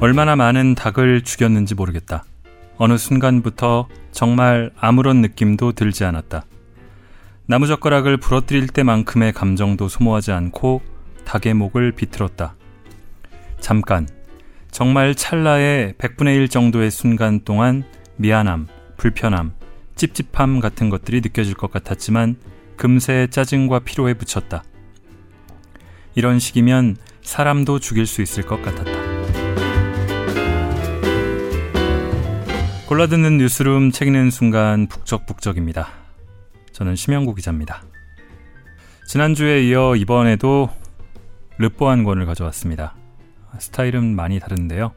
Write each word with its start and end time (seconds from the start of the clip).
얼마나 0.00 0.34
많은 0.34 0.74
닭을 0.74 1.20
죽였는지 1.20 1.74
모르겠다. 1.74 2.24
어느 2.78 2.96
순간부터 2.96 3.86
정말 4.12 4.70
아무런 4.80 5.20
느낌도 5.20 5.72
들지 5.72 6.04
않았다. 6.04 6.46
나무젓가락을 7.44 8.16
부러뜨릴 8.16 8.68
때만큼의 8.68 9.34
감정도 9.34 9.88
소모하지 9.88 10.32
않고 10.32 10.80
닭의 11.26 11.52
목을 11.52 11.92
비틀었다. 11.92 12.54
잠깐, 13.60 14.08
정말 14.70 15.14
찰나의 15.14 15.92
100분의 15.98 16.34
1 16.36 16.48
정도의 16.48 16.90
순간 16.90 17.40
동안 17.44 17.84
미안함, 18.16 18.68
불편함, 18.96 19.52
찝찝함 19.96 20.60
같은 20.60 20.88
것들이 20.88 21.20
느껴질 21.20 21.52
것 21.54 21.70
같았지만 21.70 22.36
금세 22.76 23.26
짜증과 23.30 23.80
피로에 23.80 24.14
붙였다. 24.14 24.64
이런 26.14 26.38
식이면 26.38 26.96
사람도 27.20 27.80
죽일 27.80 28.06
수 28.06 28.22
있을 28.22 28.44
것 28.44 28.62
같았다. 28.62 28.99
골라듣는 32.90 33.38
뉴스룸 33.38 33.92
책 33.92 34.08
읽는 34.08 34.32
순간 34.32 34.88
북적북적입니다. 34.88 35.90
저는 36.72 36.96
심영구 36.96 37.36
기자입니다. 37.36 37.84
지난주에 39.06 39.62
이어 39.68 39.94
이번에도 39.94 40.68
르뽀 41.58 41.88
한 41.88 42.02
권을 42.02 42.26
가져왔습니다. 42.26 42.96
스타일은 43.60 44.16
많이 44.16 44.40
다른데요. 44.40 44.90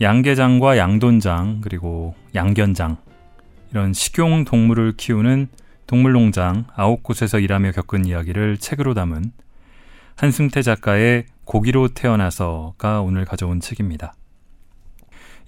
양계장과 0.00 0.78
양돈장 0.78 1.62
그리고 1.62 2.14
양견장 2.36 2.96
이런 3.72 3.92
식용 3.92 4.44
동물을 4.44 4.92
키우는 4.96 5.48
동물농장 5.88 6.66
아홉 6.76 7.02
곳에서 7.02 7.40
일하며 7.40 7.72
겪은 7.72 8.04
이야기를 8.04 8.58
책으로 8.58 8.94
담은 8.94 9.32
한승태 10.14 10.62
작가의 10.62 11.26
고기로 11.44 11.88
태어나서가 11.88 13.00
오늘 13.00 13.24
가져온 13.24 13.58
책입니다. 13.58 14.14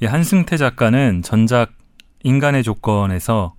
이 0.03 0.05
한승태 0.05 0.56
작가는 0.56 1.22
전작 1.22 1.75
인간의 2.25 2.64
조건에서 2.64 3.55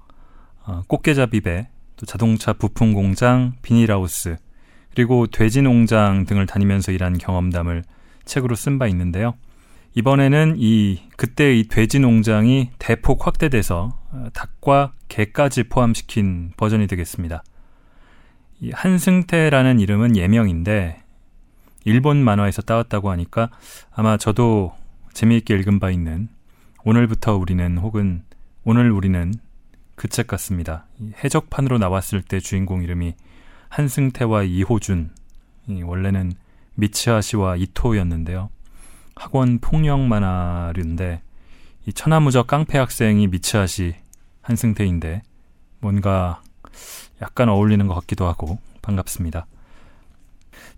어, 0.65 0.81
꽃게잡이 0.89 1.39
배, 1.39 1.69
또 1.95 2.05
자동차 2.05 2.51
부품 2.51 2.93
공장, 2.93 3.53
비닐하우스, 3.61 4.35
그리고 4.93 5.25
돼지 5.27 5.61
농장 5.61 6.25
등을 6.25 6.45
다니면서 6.45 6.91
일한 6.91 7.17
경험담을 7.17 7.85
책으로 8.25 8.55
쓴 8.55 8.77
바 8.77 8.87
있는데요. 8.87 9.35
이번에는 9.95 10.55
이 10.57 11.03
그때 11.15 11.55
이 11.57 11.69
돼지 11.69 11.99
농장이 11.99 12.71
대폭 12.77 13.25
확대돼서 13.25 13.97
어, 14.11 14.27
닭과 14.33 14.91
개까지 15.07 15.69
포함시킨 15.69 16.51
버전이 16.57 16.87
되겠습니다. 16.87 17.41
이 18.59 18.71
한승태라는 18.73 19.79
이름은 19.79 20.17
예명인데 20.17 21.03
일본 21.85 22.17
만화에서 22.17 22.63
따왔다고 22.63 23.11
하니까 23.11 23.49
아마 23.93 24.17
저도 24.17 24.73
재미있게 25.13 25.55
읽은 25.55 25.79
바 25.79 25.91
있는 25.91 26.27
오늘부터 26.83 27.37
우리는 27.37 27.77
혹은 27.77 28.23
오늘 28.63 28.91
우리는 28.91 29.33
그 29.95 30.07
책 30.07 30.27
같습니다. 30.27 30.87
해적판으로 31.23 31.77
나왔을 31.77 32.21
때 32.21 32.39
주인공 32.39 32.83
이름이 32.83 33.13
한승태와 33.69 34.43
이호준, 34.43 35.11
원래는 35.83 36.33
미츠하시와 36.75 37.57
이토였는데요. 37.57 38.49
학원 39.15 39.59
폭력 39.59 39.99
만화류인데 39.99 41.21
이 41.85 41.93
천하무적 41.93 42.47
깡패 42.47 42.77
학생이 42.79 43.27
미츠하시 43.27 43.95
한승태인데 44.41 45.21
뭔가 45.79 46.41
약간 47.21 47.49
어울리는 47.49 47.85
것 47.87 47.93
같기도 47.93 48.25
하고 48.27 48.59
반갑습니다. 48.81 49.45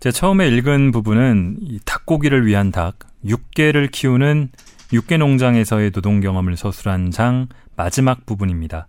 제가 0.00 0.12
처음에 0.12 0.48
읽은 0.48 0.92
부분은 0.92 1.58
이 1.62 1.80
닭고기를 1.84 2.46
위한 2.46 2.70
닭, 2.70 2.98
육개를 3.26 3.88
키우는 3.88 4.50
육개 4.92 5.16
농장에서의 5.16 5.90
노동 5.90 6.20
경험을 6.20 6.56
서술한 6.56 7.10
장 7.10 7.48
마지막 7.76 8.24
부분입니다. 8.24 8.88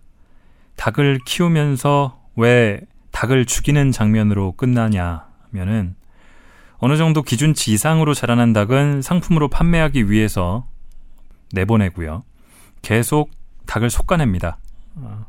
닭을 0.76 1.20
키우면서 1.26 2.22
왜 2.36 2.82
닭을 3.12 3.46
죽이는 3.46 3.92
장면으로 3.92 4.52
끝나냐 4.54 5.28
하면은 5.52 5.96
어느 6.78 6.96
정도 6.98 7.24
기준치 7.24 7.72
이상으로 7.74 8.14
자라난 8.14 8.54
닭은 8.54 9.02
상품으로 9.02 9.48
판매하기 9.48 10.12
위해서 10.12 10.68
내보내고요. 11.54 12.24
계속 12.84 13.32
닭을 13.66 13.90
솎아냅니다. 13.90 14.60
어, 14.96 15.26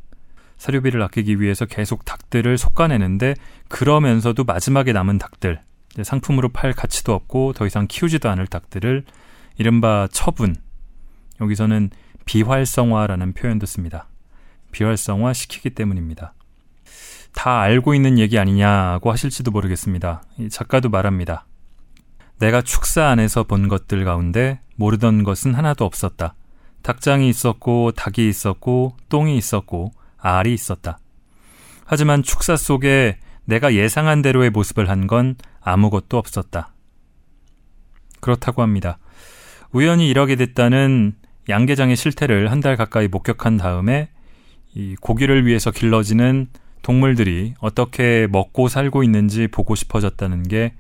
사료비를 0.59 1.01
아끼기 1.03 1.41
위해서 1.41 1.65
계속 1.65 2.05
닭들을 2.05 2.59
솎아내는데 2.59 3.35
그러면서도 3.69 4.45
마지막에 4.45 4.93
남은 4.93 5.19
닭들 5.19 5.61
상품으로 6.05 6.49
팔 6.51 6.73
가치도 6.73 7.15
없고 7.15 7.53
더 7.53 7.67
이상 7.67 7.87
키우지도 7.89 8.29
않을 8.29 8.47
닭들을 8.47 9.05
이른바 9.57 10.09
처분. 10.13 10.57
여기서는 11.41 11.91
비활성화라는 12.25 13.33
표현도 13.33 13.67
씁니다. 13.67 14.09
비활성화 14.73 15.33
시키기 15.33 15.71
때문입니다. 15.71 16.35
다 17.35 17.61
알고 17.61 17.95
있는 17.95 18.19
얘기 18.19 18.39
아니냐고 18.39 19.11
하실지도 19.11 19.51
모르겠습니다. 19.51 20.23
작가도 20.51 20.89
말합니다. 20.89 21.47
내가 22.39 22.63
축사 22.63 23.07
안에서 23.07 23.45
본 23.45 23.69
것들 23.69 24.05
가운데 24.05 24.61
모르던 24.77 25.25
것은 25.25 25.55
하나도 25.55 25.85
없었다. 25.85 26.35
닭장이 26.83 27.29
있었고, 27.29 27.93
닭이 27.93 28.29
있었고, 28.29 28.97
똥이 29.09 29.37
있었고, 29.37 29.93
알이 30.19 30.55
있었다. 30.55 30.99
하지만 31.85 32.23
축사 32.23 32.57
속에 32.57 33.19
내가 33.49 33.75
예상한 33.75 34.23
대로의 34.23 34.51
모습을 34.51 34.89
한 34.89 35.07
건 35.07 35.37
아무것도 35.61 36.19
없었다. 36.19 36.75
그렇다고 38.21 38.63
합니다. 38.63 38.99
우연히 39.73 40.09
이러게 40.09 40.37
됐다는 40.37 41.15
양계장의 41.49 41.97
실태를 41.97 42.51
한 42.51 42.61
달 42.61 42.77
가까이 42.77 43.09
목격한 43.09 43.57
다음에 43.57 44.11
이 44.75 44.97
고기를 45.01 45.47
위해서 45.47 45.71
길러지는 45.71 46.49
동물들이 46.83 47.55
어떻게 47.61 48.27
먹고 48.31 48.69
살고 48.69 49.03
있는지 49.03 49.47
보고 49.49 49.75
싶어졌다는 49.75 50.43
게 50.45 50.75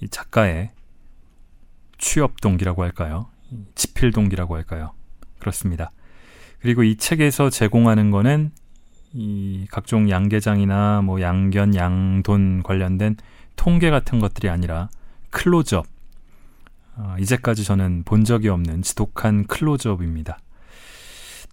이 0.00 0.08
작가의 0.08 0.70
취업 1.98 2.40
동기라고 2.40 2.82
할까요? 2.82 3.28
집필 3.76 4.10
동기라고 4.10 4.56
할까요? 4.56 4.92
그렇습니다. 5.38 5.90
그리고 6.60 6.82
이 6.82 6.96
책에서 6.96 7.48
제공하는 7.48 8.10
거는 8.10 8.50
이 9.14 9.66
각종 9.70 10.10
양계장이나 10.10 11.02
뭐 11.02 11.20
양견, 11.20 11.76
양돈 11.76 12.64
관련된 12.64 13.16
통계 13.56 13.90
같은 13.90 14.18
것들이 14.18 14.48
아니라 14.50 14.88
클로즈업. 15.30 15.86
어, 16.96 17.16
이제까지 17.20 17.64
저는 17.64 18.02
본 18.04 18.24
적이 18.24 18.48
없는 18.48 18.82
지독한 18.82 19.46
클로즈업입니다. 19.46 20.38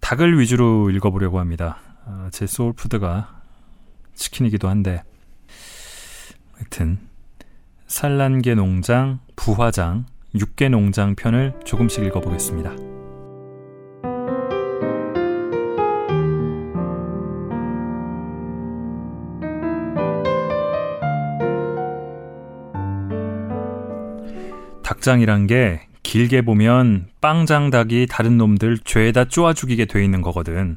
닭을 0.00 0.38
위주로 0.38 0.90
읽어보려고 0.90 1.38
합니다. 1.38 1.78
어, 2.04 2.28
제 2.32 2.46
soul 2.46 2.84
food가 2.84 3.40
치킨이기도 4.14 4.68
한데 4.68 5.02
하여튼 6.54 6.98
산란계 7.86 8.54
농장, 8.54 9.20
부화장, 9.36 10.06
육계 10.34 10.68
농장 10.68 11.14
편을 11.14 11.60
조금씩 11.64 12.04
읽어보겠습니다. 12.04 13.01
닭장이란 25.02 25.48
게 25.48 25.80
길게 26.04 26.42
보면 26.42 27.08
빵장닭이 27.20 28.06
다른 28.08 28.38
놈들 28.38 28.78
죄에다 28.78 29.24
쪼아 29.24 29.52
죽이게 29.52 29.86
돼 29.86 30.04
있는 30.04 30.22
거거든. 30.22 30.76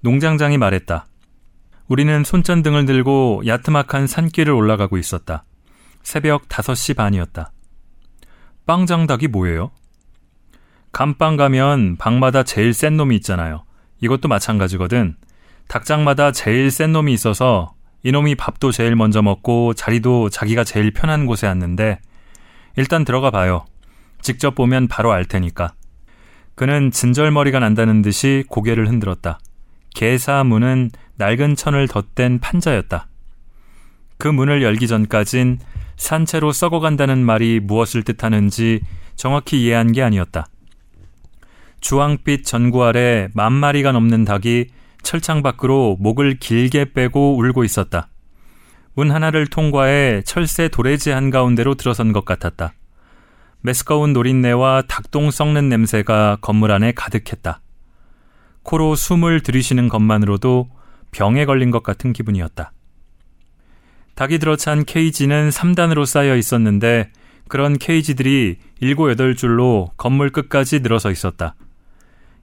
농장장이 0.00 0.58
말했다. 0.58 1.06
우리는 1.88 2.22
손전등을 2.22 2.84
들고 2.84 3.42
야트막한 3.46 4.06
산길을 4.06 4.52
올라가고 4.52 4.98
있었다. 4.98 5.44
새벽 6.02 6.48
5시 6.48 6.94
반이었다. 6.94 7.52
빵장닭이 8.66 9.28
뭐예요? 9.28 9.70
감빵 10.92 11.38
가면 11.38 11.96
방마다 11.96 12.42
제일 12.42 12.74
센 12.74 12.98
놈이 12.98 13.16
있잖아요. 13.16 13.64
이것도 14.02 14.28
마찬가지거든. 14.28 15.16
닭장마다 15.68 16.32
제일 16.32 16.70
센 16.70 16.92
놈이 16.92 17.14
있어서 17.14 17.72
이놈이 18.02 18.34
밥도 18.34 18.72
제일 18.72 18.94
먼저 18.94 19.22
먹고 19.22 19.72
자리도 19.72 20.28
자기가 20.28 20.64
제일 20.64 20.92
편한 20.92 21.24
곳에 21.24 21.46
앉는데 21.46 22.00
일단 22.76 23.04
들어가 23.04 23.30
봐요. 23.30 23.64
직접 24.22 24.54
보면 24.54 24.88
바로 24.88 25.12
알 25.12 25.24
테니까. 25.24 25.74
그는 26.54 26.90
진절머리가 26.90 27.58
난다는 27.58 28.02
듯이 28.02 28.44
고개를 28.48 28.88
흔들었다. 28.88 29.38
개사 29.94 30.44
문은 30.44 30.90
낡은 31.16 31.56
천을 31.56 31.88
덧댄 31.88 32.38
판자였다. 32.38 33.08
그 34.18 34.28
문을 34.28 34.62
열기 34.62 34.86
전까진 34.86 35.58
산채로 35.96 36.52
썩어간다는 36.52 37.24
말이 37.24 37.60
무엇을 37.60 38.02
뜻하는지 38.02 38.80
정확히 39.16 39.62
이해한 39.62 39.92
게 39.92 40.02
아니었다. 40.02 40.46
주황빛 41.80 42.44
전구 42.44 42.84
아래 42.84 43.28
만 43.34 43.52
마리가 43.52 43.92
넘는 43.92 44.24
닭이 44.24 44.66
철창 45.02 45.42
밖으로 45.42 45.96
목을 45.98 46.38
길게 46.38 46.92
빼고 46.92 47.38
울고 47.38 47.64
있었다. 47.64 48.08
문 49.00 49.10
하나를 49.12 49.46
통과해 49.46 50.20
철새 50.26 50.68
도래지 50.68 51.08
한가운데로 51.08 51.74
들어선 51.76 52.12
것 52.12 52.26
같았다. 52.26 52.74
메스꺼운 53.62 54.12
노린내와 54.12 54.82
닭똥 54.88 55.30
썩는 55.30 55.70
냄새가 55.70 56.36
건물 56.42 56.70
안에 56.70 56.92
가득했다. 56.92 57.62
코로 58.62 58.94
숨을 58.96 59.40
들이쉬는 59.40 59.88
것만으로도 59.88 60.68
병에 61.12 61.46
걸린 61.46 61.70
것 61.70 61.82
같은 61.82 62.12
기분이었다. 62.12 62.72
닭이 64.16 64.38
들어찬 64.38 64.84
케이지는 64.84 65.48
3단으로 65.48 66.04
쌓여 66.04 66.36
있었는데 66.36 67.10
그런 67.48 67.78
케이지들이 67.78 68.58
7, 68.80 68.96
8줄로 68.96 69.96
건물 69.96 70.28
끝까지 70.28 70.80
늘어서 70.80 71.10
있었다. 71.10 71.54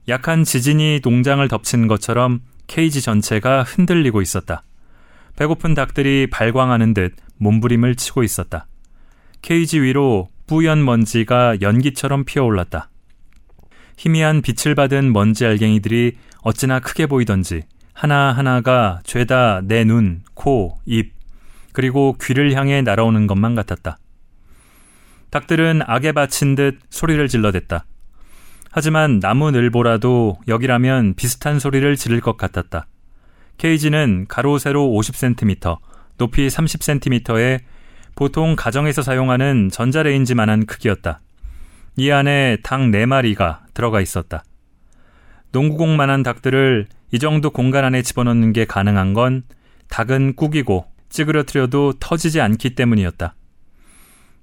약한 0.08 0.42
지진이 0.42 1.02
농장을 1.04 1.46
덮친 1.46 1.86
것처럼 1.86 2.40
케이지 2.66 3.00
전체가 3.00 3.62
흔들리고 3.62 4.20
있었다. 4.22 4.64
배고픈 5.38 5.72
닭들이 5.72 6.26
발광하는 6.26 6.94
듯 6.94 7.14
몸부림을 7.36 7.94
치고 7.94 8.24
있었다. 8.24 8.66
케이지 9.40 9.80
위로 9.80 10.26
뿌연 10.48 10.84
먼지가 10.84 11.60
연기처럼 11.60 12.24
피어올랐다. 12.24 12.90
희미한 13.96 14.42
빛을 14.42 14.74
받은 14.74 15.12
먼지 15.12 15.46
알갱이들이 15.46 16.16
어찌나 16.42 16.80
크게 16.80 17.06
보이던지 17.06 17.62
하나하나가 17.92 18.98
죄다 19.04 19.60
내 19.62 19.84
눈, 19.84 20.22
코, 20.34 20.76
입, 20.86 21.12
그리고 21.72 22.16
귀를 22.20 22.54
향해 22.54 22.82
날아오는 22.82 23.28
것만 23.28 23.54
같았다. 23.54 23.96
닭들은 25.30 25.82
악에 25.86 26.10
바친 26.10 26.56
듯 26.56 26.80
소리를 26.90 27.28
질러댔다. 27.28 27.84
하지만 28.72 29.20
나무 29.20 29.52
늘보라도 29.52 30.40
여기라면 30.48 31.14
비슷한 31.14 31.60
소리를 31.60 31.94
지를 31.94 32.20
것 32.20 32.36
같았다. 32.36 32.88
케이지는 33.58 34.26
가로 34.28 34.58
세로 34.58 34.86
50cm, 34.88 35.78
높이 36.16 36.46
30cm의 36.46 37.60
보통 38.14 38.56
가정에서 38.56 39.02
사용하는 39.02 39.68
전자레인지만한 39.70 40.66
크기였다. 40.66 41.20
이 41.96 42.10
안에 42.10 42.58
닭 42.62 42.80
4마리가 42.80 43.58
들어가 43.74 44.00
있었다. 44.00 44.42
농구공만한 45.52 46.22
닭들을 46.22 46.86
이 47.12 47.18
정도 47.18 47.50
공간 47.50 47.84
안에 47.84 48.02
집어넣는 48.02 48.52
게 48.52 48.64
가능한 48.64 49.14
건 49.14 49.42
닭은 49.88 50.36
꾸기고 50.36 50.86
찌그러뜨려도 51.08 51.94
터지지 52.00 52.40
않기 52.40 52.74
때문이었다. 52.74 53.34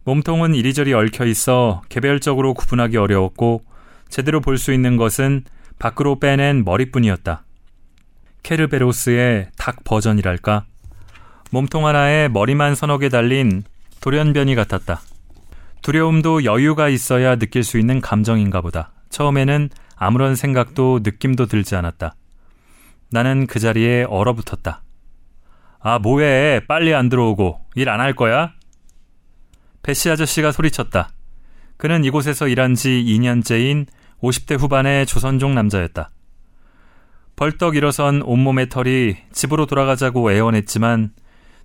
몸통은 0.04 0.56
이리저리 0.56 0.94
얽혀 0.94 1.26
있어 1.26 1.82
개별적으로 1.90 2.54
구분하기 2.54 2.98
어려웠고 2.98 3.64
제대로 4.10 4.42
볼 4.42 4.58
수 4.58 4.74
있는 4.74 4.98
것은 4.98 5.44
밖으로 5.80 6.20
빼낸 6.20 6.64
머리뿐이었다. 6.64 7.45
케르베로스의 8.46 9.50
닭 9.58 9.84
버전이랄까? 9.84 10.66
몸통 11.50 11.88
하나에 11.88 12.28
머리만 12.28 12.76
서너 12.76 13.00
개 13.00 13.10
달린 13.10 13.64
돌연변이 14.02 14.54
같았다. 14.54 15.02
두려움도 15.82 16.44
여유가 16.46 16.88
있어야 16.90 17.38
느낄 17.38 17.64
수 17.64 17.80
있는 17.80 18.02
감정인가 18.02 18.62
보다. 18.62 18.92
처음에는 19.10 19.70
아무런 19.96 20.36
생각도 20.36 21.00
느낌도 21.02 21.48
들지 21.48 21.76
않았다. 21.76 22.16
나는 23.10 23.48
그 23.48 23.60
자리에 23.60 24.04
얼어붙었다. 24.04 24.84
아, 25.80 26.00
뭐해. 26.00 26.62
빨리 26.68 26.94
안 26.94 27.10
들어오고. 27.10 27.62
일 27.76 27.90
안 27.90 28.00
할 28.00 28.14
거야? 28.14 28.54
배시 29.82 30.10
아저씨가 30.12 30.52
소리쳤다. 30.52 31.10
그는 31.78 32.04
이곳에서 32.04 32.48
일한 32.48 32.76
지 32.76 32.90
2년째인 33.08 33.88
50대 34.22 34.60
후반의 34.60 35.08
조선족 35.08 35.52
남자였다. 35.52 36.12
벌떡 37.36 37.76
일어선 37.76 38.22
온몸의 38.22 38.70
털이 38.70 39.18
집으로 39.32 39.66
돌아가자고 39.66 40.32
애원했지만 40.32 41.12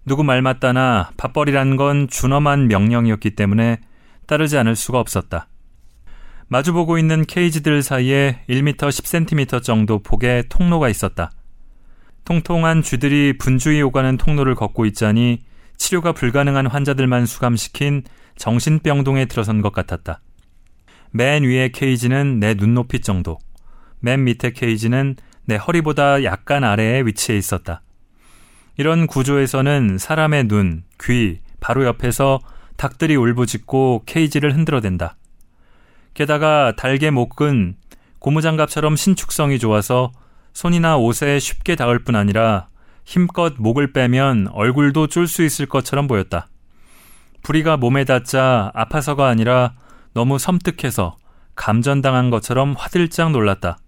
누구 0.04 0.24
말 0.24 0.42
맞다나 0.42 1.10
밥벌이란 1.16 1.76
건 1.76 2.08
준엄한 2.08 2.66
명령이었기 2.68 3.30
때문에 3.36 3.80
따르지 4.26 4.58
않을 4.58 4.74
수가 4.74 4.98
없었다. 4.98 5.48
마주보고 6.48 6.98
있는 6.98 7.24
케이지들 7.24 7.82
사이에 7.82 8.40
1m 8.48 8.76
10cm 8.76 9.62
정도 9.62 10.00
폭의 10.00 10.44
통로가 10.48 10.88
있었다. 10.88 11.30
통통한 12.24 12.82
쥐들이 12.82 13.38
분주히 13.38 13.80
오가는 13.82 14.16
통로를 14.16 14.56
걷고 14.56 14.86
있자니 14.86 15.38
치료가 15.76 16.12
불가능한 16.12 16.66
환자들만 16.66 17.26
수감시킨 17.26 18.02
정신병동에 18.36 19.26
들어선 19.26 19.62
것 19.62 19.72
같았다. 19.72 20.20
맨 21.12 21.44
위의 21.44 21.72
케이지는 21.72 22.40
내 22.40 22.54
눈높이 22.54 23.00
정도, 23.00 23.38
맨 24.00 24.24
밑에 24.24 24.50
케이지는 24.52 25.16
내 25.44 25.56
허리보다 25.56 26.24
약간 26.24 26.64
아래에 26.64 27.02
위치해 27.02 27.36
있었다. 27.38 27.82
이런 28.76 29.06
구조에서는 29.06 29.98
사람의 29.98 30.48
눈, 30.48 30.84
귀, 31.02 31.40
바로 31.60 31.84
옆에서 31.84 32.40
닭들이 32.76 33.16
울부짖고 33.16 34.04
케이지를 34.06 34.54
흔들어댄다. 34.54 35.16
게다가 36.14 36.74
닭의 36.76 37.10
목은 37.10 37.76
고무장갑처럼 38.20 38.96
신축성이 38.96 39.58
좋아서 39.58 40.12
손이나 40.52 40.96
옷에 40.96 41.38
쉽게 41.38 41.76
닿을 41.76 42.04
뿐 42.04 42.16
아니라 42.16 42.68
힘껏 43.04 43.54
목을 43.58 43.92
빼면 43.92 44.48
얼굴도 44.52 45.08
쫄 45.08 45.26
수 45.26 45.42
있을 45.42 45.66
것처럼 45.66 46.06
보였다. 46.06 46.48
부리가 47.42 47.76
몸에 47.76 48.04
닿자 48.04 48.70
아파서가 48.74 49.28
아니라 49.28 49.74
너무 50.12 50.38
섬뜩해서 50.38 51.16
감전당한 51.54 52.30
것처럼 52.30 52.74
화들짝 52.76 53.30
놀랐다. 53.32 53.78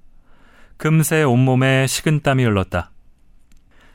금세 0.82 1.23
온몸에 1.23 1.87
식은땀이 1.87 2.43
흘렀다. 2.43 2.90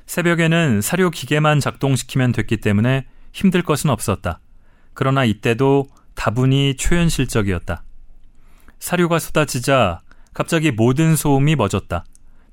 새벽에는 0.06 0.80
사료 0.80 1.10
기계만 1.10 1.60
작동시키면 1.60 2.31
됐기 2.31 2.62
때문에 2.62 3.06
힘들 3.34 3.62
것은 3.62 3.89
없었다. 3.89 4.39
그러나 4.94 5.25
이때도 5.25 5.89
다분히 6.16 6.78
초현실적이었다. 6.78 7.84
사료가 8.80 9.19
쏟아지자 9.19 10.00
갑자기 10.34 10.72
모든 10.72 11.18
소음이 11.18 11.57
멎었다. 11.57 12.06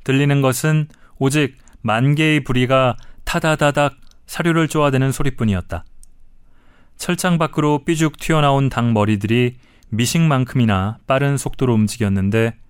들리는 0.02 0.42
것은 0.42 0.88
오직 1.20 1.56
만 1.80 2.16
개의 2.16 2.42
부리가 2.42 2.96
타다다닥 3.22 3.94
사료를 4.26 4.66
쪼아대는 4.66 5.12
소리뿐이었다. 5.12 5.84
철창 6.96 7.38
밖으로 7.38 7.84
삐죽 7.84 8.18
튀어나온 8.18 8.68
닭 8.68 8.90
머리들이 8.90 9.58
미식만큼이나 9.90 10.98
빠른 11.06 11.36
속도로 11.36 11.72
움직였는데 11.72 12.63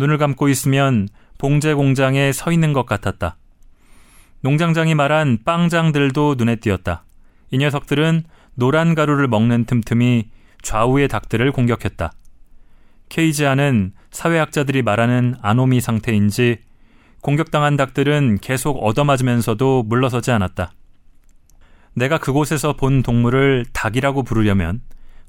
눈을 0.00 0.18
감고 0.18 0.48
있으면 0.48 1.08
봉제 1.38 1.74
공장에 1.74 2.32
서 2.32 2.50
있는 2.50 2.72
것 2.72 2.86
같았다. 2.86 3.36
농장장이 4.40 4.94
말한 4.94 5.40
빵장들도 5.44 6.36
눈에 6.38 6.56
띄었다. 6.56 7.04
이 7.50 7.58
녀석들은 7.58 8.24
노란 8.54 8.94
가루를 8.94 9.28
먹는 9.28 9.66
틈틈이 9.66 10.30
좌우의 10.62 11.08
닭들을 11.08 11.52
공격했다. 11.52 12.12
케이지 13.10 13.46
안은 13.46 13.92
사회학자들이 14.10 14.82
말하는 14.82 15.34
아노미 15.42 15.80
상태인지 15.80 16.58
공격당한 17.20 17.76
닭들은 17.76 18.38
계속 18.40 18.78
얻어맞으면서도 18.82 19.82
물러서지 19.82 20.30
않았다. 20.30 20.72
내가 21.94 22.18
그곳에서 22.18 22.72
본 22.74 23.02
동물을 23.02 23.66
닭이라고 23.74 24.22
부르려면 24.22 24.80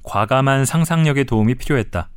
과감한 0.04 0.64
상상력의 0.64 1.26
도움이 1.26 1.56
필요했다. 1.56 2.08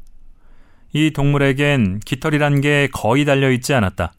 이 0.93 1.11
동물에겐 1.11 1.99
깃털이란 2.05 2.61
게 2.61 2.87
거의 2.91 3.25
달려 3.25 3.51
있지 3.51 3.73
않았다. 3.73 4.13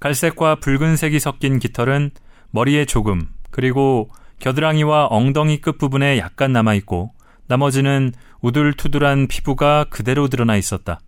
갈색과 0.00 0.56
붉은색이 0.56 1.18
섞인 1.18 1.58
깃털은 1.58 2.10
머리에 2.50 2.84
조금, 2.84 3.28
그리고 3.50 4.10
겨드랑이와 4.40 5.08
엉덩이 5.10 5.60
끝 5.60 5.78
부분에 5.78 6.18
약간 6.18 6.52
남아 6.52 6.74
있고, 6.74 7.12
나머지는 7.48 8.12
우둘투둘한 8.40 9.26
피부가 9.26 9.84
그대로 9.90 10.28
드러나 10.28 10.56
있었다. 10.56 11.00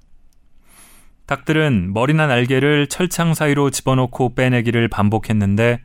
닭들은 1.27 1.93
머리나 1.93 2.27
날개를 2.27 2.89
철창 2.89 3.35
사이로 3.35 3.71
집어넣고 3.71 4.35
빼내기를 4.35 4.89
반복했는데, 4.89 5.81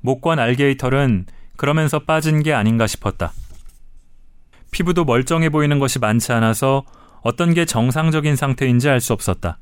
목과 0.00 0.34
날개의 0.34 0.76
털은 0.76 1.26
그러면서 1.56 2.00
빠진 2.00 2.42
게 2.42 2.52
아닌가 2.52 2.88
싶었다. 2.88 3.32
피부도 4.72 5.04
멀쩡해 5.04 5.50
보이는 5.50 5.78
것이 5.78 6.00
많지 6.00 6.32
않아서 6.32 6.84
어떤 7.22 7.54
게 7.54 7.64
정상적인 7.64 8.36
상태인지 8.36 8.88
알 8.88 9.00
수 9.00 9.12
없었다. 9.12 9.58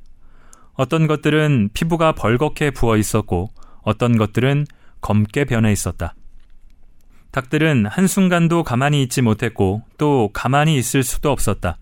어떤 0.75 1.07
것들은 1.07 1.71
피부가 1.75 2.13
벌겋게 2.13 2.75
부어 2.75 2.97
있었고 2.97 3.51
어떤 3.83 4.17
것들은 4.17 4.67
검게 5.01 5.45
변해 5.45 5.73
있었다. 5.73 6.15
닭들은 7.33 7.87
한순간도 7.87 8.65
가만히 8.65 9.03
있지 9.03 9.23
못했고 9.23 9.83
또 9.99 10.31
가만히 10.33 10.77
있을 10.77 11.03
수도 11.03 11.31
없었다. 11.31 11.77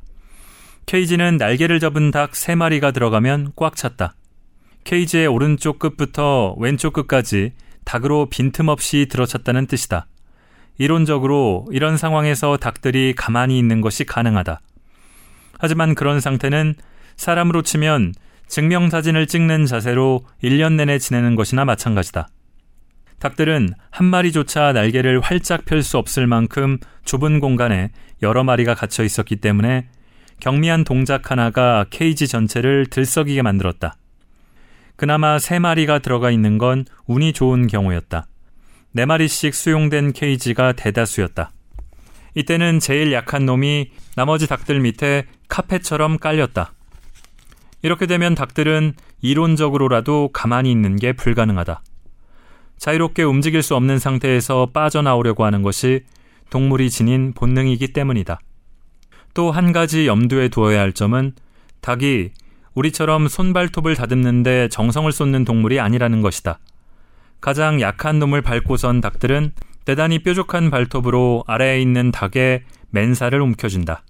케이지는 0.87 1.37
날개를 1.37 1.81
접은 1.81 2.11
닭 2.11 2.33
3마리가 2.33 2.93
들어가면 2.93 3.53
꽉 3.57 3.77
찼다. 3.77 4.15
케이지의 4.85 5.27
오른쪽 5.27 5.79
끝부터 5.79 6.55
왼쪽 6.59 6.93
끝까지 6.93 7.53
닭으로 7.85 8.27
빈틈없이 8.31 9.07
들어찼다는 9.11 9.67
뜻이다. 9.67 10.07
이론적으로 10.79 11.67
이런 11.73 11.97
상황에서 11.97 12.57
닭들이 12.57 13.15
가만히 13.15 13.59
있는 13.59 13.81
것이 13.81 14.05
가능하다. 14.05 14.61
하지만 15.59 15.95
그런 15.95 16.21
상태는 16.21 16.75
사람으로 17.17 17.63
치면 17.63 18.15
증명사진을 18.47 19.27
찍는 19.27 19.67
자세로 19.67 20.25
1년 20.43 20.75
내내 20.75 20.99
지내는 20.99 21.35
것이나 21.35 21.65
마찬가지다. 21.65 22.29
닭들은 23.19 23.71
한 23.91 24.07
마리조차 24.07 24.73
날개를 24.73 25.21
활짝 25.21 25.65
펼 25.65 25.83
수 25.83 25.99
없을 25.99 26.27
만큼 26.27 26.79
좁은 27.05 27.41
공간에 27.41 27.91
여러 28.23 28.45
마리가 28.45 28.75
갇혀 28.75 29.03
있었기 29.05 29.37
때문에 29.37 29.89
경미한 30.41 30.85
동작 30.85 31.31
하나가 31.31 31.85
케이지 31.91 32.29
전체를 32.29 32.87
들썩이게 32.87 33.43
만들었다. 33.43 33.97
그나마 34.97 35.39
세 35.39 35.59
마리가 35.59 35.99
들어가 35.99 36.31
있는 36.31 36.59
건 36.59 36.85
운이 37.07 37.33
좋은 37.33 37.67
경우였다. 37.67 38.27
네 38.93 39.05
마리씩 39.05 39.55
수용된 39.55 40.13
케이지가 40.13 40.73
대다수였다. 40.73 41.51
이때는 42.35 42.79
제일 42.79 43.13
약한 43.13 43.47
놈이 43.47 43.91
나머지 44.17 44.47
닭들 44.47 44.81
밑에 44.81 45.25
카페처럼 45.49 46.19
깔렸다. 46.19 46.73
이렇게 47.83 48.07
되면 48.07 48.35
닭들은 48.35 48.95
이론적으로라도 49.21 50.31
가만히 50.33 50.71
있는 50.71 50.97
게 50.97 51.13
불가능하다. 51.13 51.83
자유롭게 52.79 53.23
움직일 53.25 53.63
수 53.63 53.75
없는 53.75 53.99
상태에서 53.99 54.69
빠져나오려고 54.73 55.45
하는 55.45 55.63
것이 55.63 56.05
동물이 56.51 56.91
지닌 56.91 57.33
본능이기 57.35 57.93
때문이다. 57.93 58.41
또 59.35 59.51
한 59.51 59.73
가지 59.73 60.07
염두에 60.07 60.49
두어야 60.49 60.81
할 60.81 60.93
점은 60.93 61.33
닭이 61.81 62.31
우리처럼 62.75 63.29
손발톱을 63.29 63.97
다듬는데 63.97 64.69
정성을 64.69 65.11
쏟는 65.11 65.45
동물이 65.45 65.81
아니라는 65.81 66.23
것이다. 66.23 66.59
가장 67.41 67.81
약한 67.81 68.19
놈을 68.19 68.43
밟고선 68.43 69.01
닭들은 69.01 69.53
대단히 69.85 70.19
뾰족한 70.23 70.71
발톱으로 70.71 71.45
아래에 71.47 71.81
있는 71.81 72.11
닭의 72.11 72.63
맨살을 72.91 73.41
움켜준다. 73.41 74.03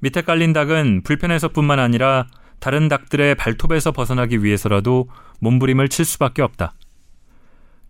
밑에 0.00 0.22
깔린 0.22 0.52
닭은 0.52 1.02
불편해서뿐만 1.02 1.78
아니라 1.78 2.26
다른 2.60 2.88
닭들의 2.88 3.34
발톱에서 3.34 3.92
벗어나기 3.92 4.42
위해서라도 4.42 5.08
몸부림을 5.40 5.88
칠 5.88 6.04
수밖에 6.04 6.42
없다. 6.42 6.74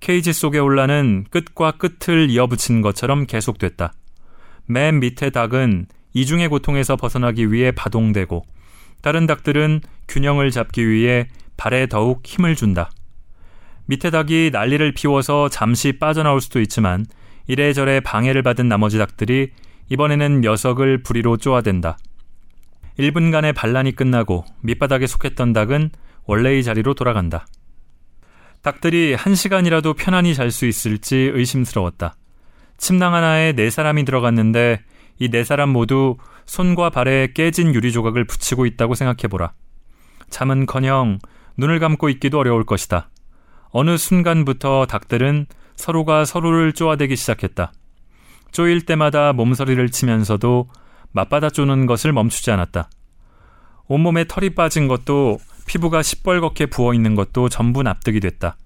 케이지 0.00 0.33
속에 0.33 0.59
올라는 0.59 1.27
끝과 1.31 1.73
끝을 1.73 2.31
이어붙인 2.31 2.83
것처럼 2.83 3.27
계속됐다. 3.27 3.93
맨 4.67 5.00
밑에 5.00 5.31
닭은 5.31 5.87
이중의 6.15 6.49
고통에서 6.49 6.97
벗어나기 6.97 7.53
위해 7.53 7.73
바동되고 7.73 8.45
다른 9.03 9.27
닭들은 9.27 9.81
균형을 10.09 10.50
잡기 10.50 10.88
위해 10.88 11.29
발에 11.57 11.87
더욱 11.87 12.23
힘을 12.25 12.55
준다. 12.55 12.91
밑에 13.87 14.11
닭이 14.11 14.50
난리를 14.53 14.93
피워서 14.93 15.49
잠시 15.49 15.99
빠져나올 15.99 16.41
수도 16.41 16.61
있지만 16.61 17.07
이래저래 17.47 18.00
방해를 18.00 18.43
받은 18.43 18.69
나머지 18.69 18.99
닭들이 18.99 19.50
이번에는 19.88 20.40
녀석을 20.40 21.02
부리로 21.02 21.37
쪼아댄다. 21.37 21.99
1분간의 22.99 23.54
반란이 23.54 23.92
끝나고 23.92 24.45
밑바닥에 24.62 25.07
속했던 25.07 25.52
닭은 25.52 25.90
원래의 26.26 26.62
자리로 26.64 26.95
돌아간다. 26.95 27.47
닭들이 28.62 29.14
한 29.14 29.35
시간이라도 29.35 29.95
편안히 29.95 30.35
잘 30.35 30.50
수 30.50 30.66
있을지 30.66 31.30
의심스러웠다. 31.33 32.16
침낭 32.76 33.14
하나에 33.14 33.52
네 33.52 33.71
사람이 33.71 34.04
들어갔는데 34.04 34.80
이 35.21 35.28
네 35.30 35.45
사람 35.45 35.71
모두 35.71 36.16
손과 36.47 36.90
발에 36.90 37.28
깨진 37.35 37.75
유리 37.75 37.92
조각을 37.92 38.25
붙이고 38.25 38.66
있다고 38.66 38.95
생각해보라. 38.95 39.52
잠은커녕 40.30 41.18
눈을 41.57 41.78
감고 41.78 42.09
있기도 42.11 42.38
어려울 42.38 42.64
것이다. 42.64 43.11
어느 43.71 43.97
순간부터 43.97 44.87
닭들은 44.87 45.47
서로가 45.76 46.25
서로를 46.25 46.73
쪼아대기 46.73 47.16
시작했다. 47.16 47.73
쪼일 48.52 48.85
때마다 48.85 49.33
몸서리를 49.33 49.88
치면서도 49.90 50.69
맞받아 51.12 51.50
쪼는 51.50 51.87
것을 51.87 52.12
멈추지 52.12 52.50
않았다. 52.50 52.90
온몸에 53.87 54.26
털이 54.26 54.50
빠진 54.50 54.88
것도 54.88 55.38
피부가 55.67 56.00
시뻘겋게 56.02 56.71
부어 56.71 56.95
있는 56.95 57.14
것도 57.14 57.49
전부 57.49 57.83
납득이 57.83 58.21
됐다. 58.21 58.57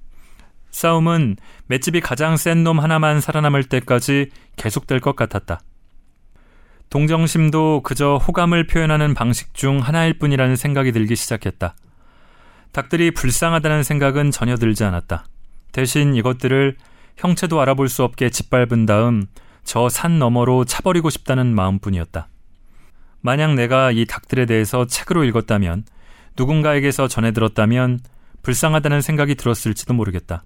싸움은 0.71 1.37
맷집이 1.67 2.01
가장 2.01 2.37
센 2.37 2.65
놈 2.65 2.81
하나만 2.81 3.21
살아남을 3.21 3.65
때까지 3.65 4.31
계속될 4.57 5.01
것 5.01 5.17
같았다. 5.17 5.61
동정심도 6.91 7.83
그저 7.83 8.17
호감을 8.17 8.67
표현하는 8.67 9.15
방식 9.15 9.55
중 9.55 9.79
하나일 9.79 10.19
뿐이라는 10.19 10.57
생각이 10.57 10.93
들기 10.93 11.17
시작했다. 11.17 11.75
닭들이 12.73 13.11
불쌍하다는 13.13 13.83
생각은 13.83 14.31
전혀 14.31 14.57
들지 14.57 14.85
않았다. 14.85 15.25
대신 15.73 16.15
이것들을 16.15 16.77
형체도 17.17 17.61
알아볼 17.61 17.89
수 17.89 18.03
없게 18.03 18.31
짓밟은 18.31 18.87
다음 18.87 19.27
저 19.65 19.89
산 19.89 20.19
너머로 20.19 20.65
차버리고 20.65 21.11
싶다는 21.11 21.55
마음뿐이었다. 21.55 22.29
만약 23.21 23.55
내가 23.55 23.93
이 23.93 24.05
닭들에 24.05 24.47
대해서 24.47 24.87
책으로 24.87 25.25
읽었다면 25.25 25.85
누군가에게서 26.37 27.09
전해 27.09 27.31
들었다면 27.33 28.01
불쌍하다는 28.43 29.01
생각이 29.01 29.35
들었을지도 29.37 29.95
모르겠다. 29.95 30.45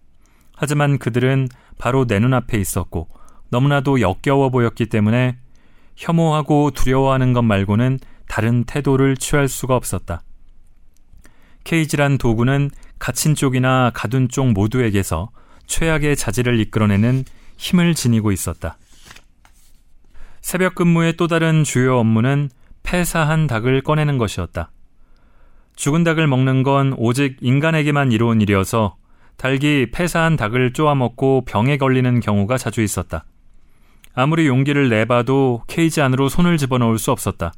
하지만 0.54 0.98
그들은 0.98 1.48
바로 1.78 2.06
내 2.06 2.18
눈앞에 2.18 2.58
있었고 2.58 3.08
너무나도 3.50 4.00
역겨워 4.00 4.50
보였기 4.50 4.86
때문에 4.86 5.38
혐오하고 5.96 6.72
두려워하는 6.72 7.32
것 7.32 7.42
말고는 7.42 7.98
다른 8.28 8.64
태도를 8.64 9.16
취할 9.16 9.48
수가 9.48 9.76
없었다. 9.76 10.22
케이지란 11.64 12.18
도구는 12.18 12.70
갇힌 12.98 13.34
쪽이나 13.34 13.90
가둔 13.94 14.28
쪽 14.28 14.52
모두에게서 14.52 15.30
최악의 15.66 16.16
자질을 16.16 16.60
이끌어내는 16.60 17.24
힘을 17.56 17.94
지니고 17.94 18.32
있었다. 18.32 18.76
새벽 20.46 20.76
근무의 20.76 21.16
또 21.16 21.26
다른 21.26 21.64
주요 21.64 21.98
업무는 21.98 22.48
폐사한 22.84 23.48
닭을 23.48 23.80
꺼내는 23.80 24.16
것이었다. 24.16 24.70
죽은 25.74 26.04
닭을 26.04 26.28
먹는 26.28 26.62
건 26.62 26.94
오직 26.98 27.38
인간에게만 27.40 28.12
이로운 28.12 28.40
일이어서 28.40 28.94
닭이 29.38 29.90
폐사한 29.90 30.36
닭을 30.36 30.72
쪼아먹고 30.72 31.46
병에 31.46 31.78
걸리는 31.78 32.20
경우가 32.20 32.58
자주 32.58 32.80
있었다. 32.80 33.24
아무리 34.14 34.46
용기를 34.46 34.88
내봐도 34.88 35.64
케이지 35.66 36.00
안으로 36.00 36.28
손을 36.28 36.58
집어넣을 36.58 37.00
수 37.00 37.10
없었다. 37.10 37.52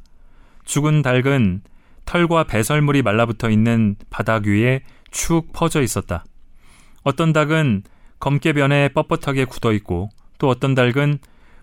죽은 0.65 1.03
닭은 1.03 1.61
털과 2.05 2.45
배설물이 2.45 3.03
말라붙어 3.03 3.51
있는 3.51 3.97
바닥 4.09 4.47
위에 4.47 4.81
축 5.11 5.53
퍼져 5.53 5.83
있었다. 5.83 6.25
어떤 7.03 7.33
닭은 7.33 7.83
검게변에 8.19 8.87
뻣뻣하게 8.95 9.47
굳어 9.47 9.73
있고 9.73 10.09
또 10.39 10.49
어떤 10.49 10.73
닭은 10.73 11.19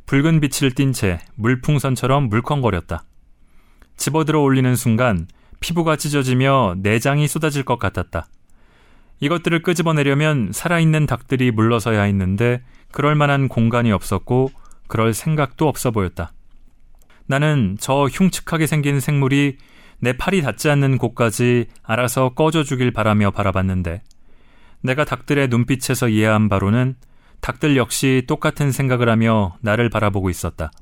붉은 0.07 0.41
빛을 0.41 0.71
띤 0.73 0.93
채 0.93 1.19
물풍선처럼 1.35 2.29
물컹거렸다. 2.29 3.05
집어들어 3.97 4.41
올리는 4.41 4.77
순간 4.77 5.27
피부가 5.59 5.97
찢어지며 5.97 6.77
내장이 6.79 7.27
쏟아질 7.27 7.65
것 7.65 7.79
같았다. 7.79 8.29
이것들을 9.19 9.63
끄집어내려면 9.63 10.51
살아있는 10.53 11.07
닭들이 11.07 11.51
물러서야 11.51 12.03
했는데 12.03 12.63
그럴 12.93 13.15
만한 13.15 13.49
공간이 13.49 13.91
없었고 13.91 14.51
그럴 14.87 15.13
생각도 15.13 15.67
없어 15.67 15.91
보였다. 15.91 16.33
나는 17.27 17.77
저 17.81 18.05
흉측하게 18.05 18.69
생긴 18.69 19.01
생물이 19.01 19.59
내 19.99 20.17
팔이 20.17 20.43
닿지 20.43 20.71
않는 20.71 20.99
곳까지 20.99 21.67
알아서 21.83 22.35
꺼져 22.35 22.63
주길 22.63 22.93
바라며 22.93 23.33
바라봤는데 23.33 24.03
내가 24.83 25.05
닭들의 25.05 25.49
눈빛에서 25.49 26.09
이해한 26.09 26.49
바로는 26.49 26.95
닭들 27.47 27.77
역시 27.77 28.25
똑같은 28.27 28.73
생각을 28.73 29.09
하며 29.09 29.57
나를 29.61 29.89
바라보고 29.89 30.31
있었다. 30.31 30.73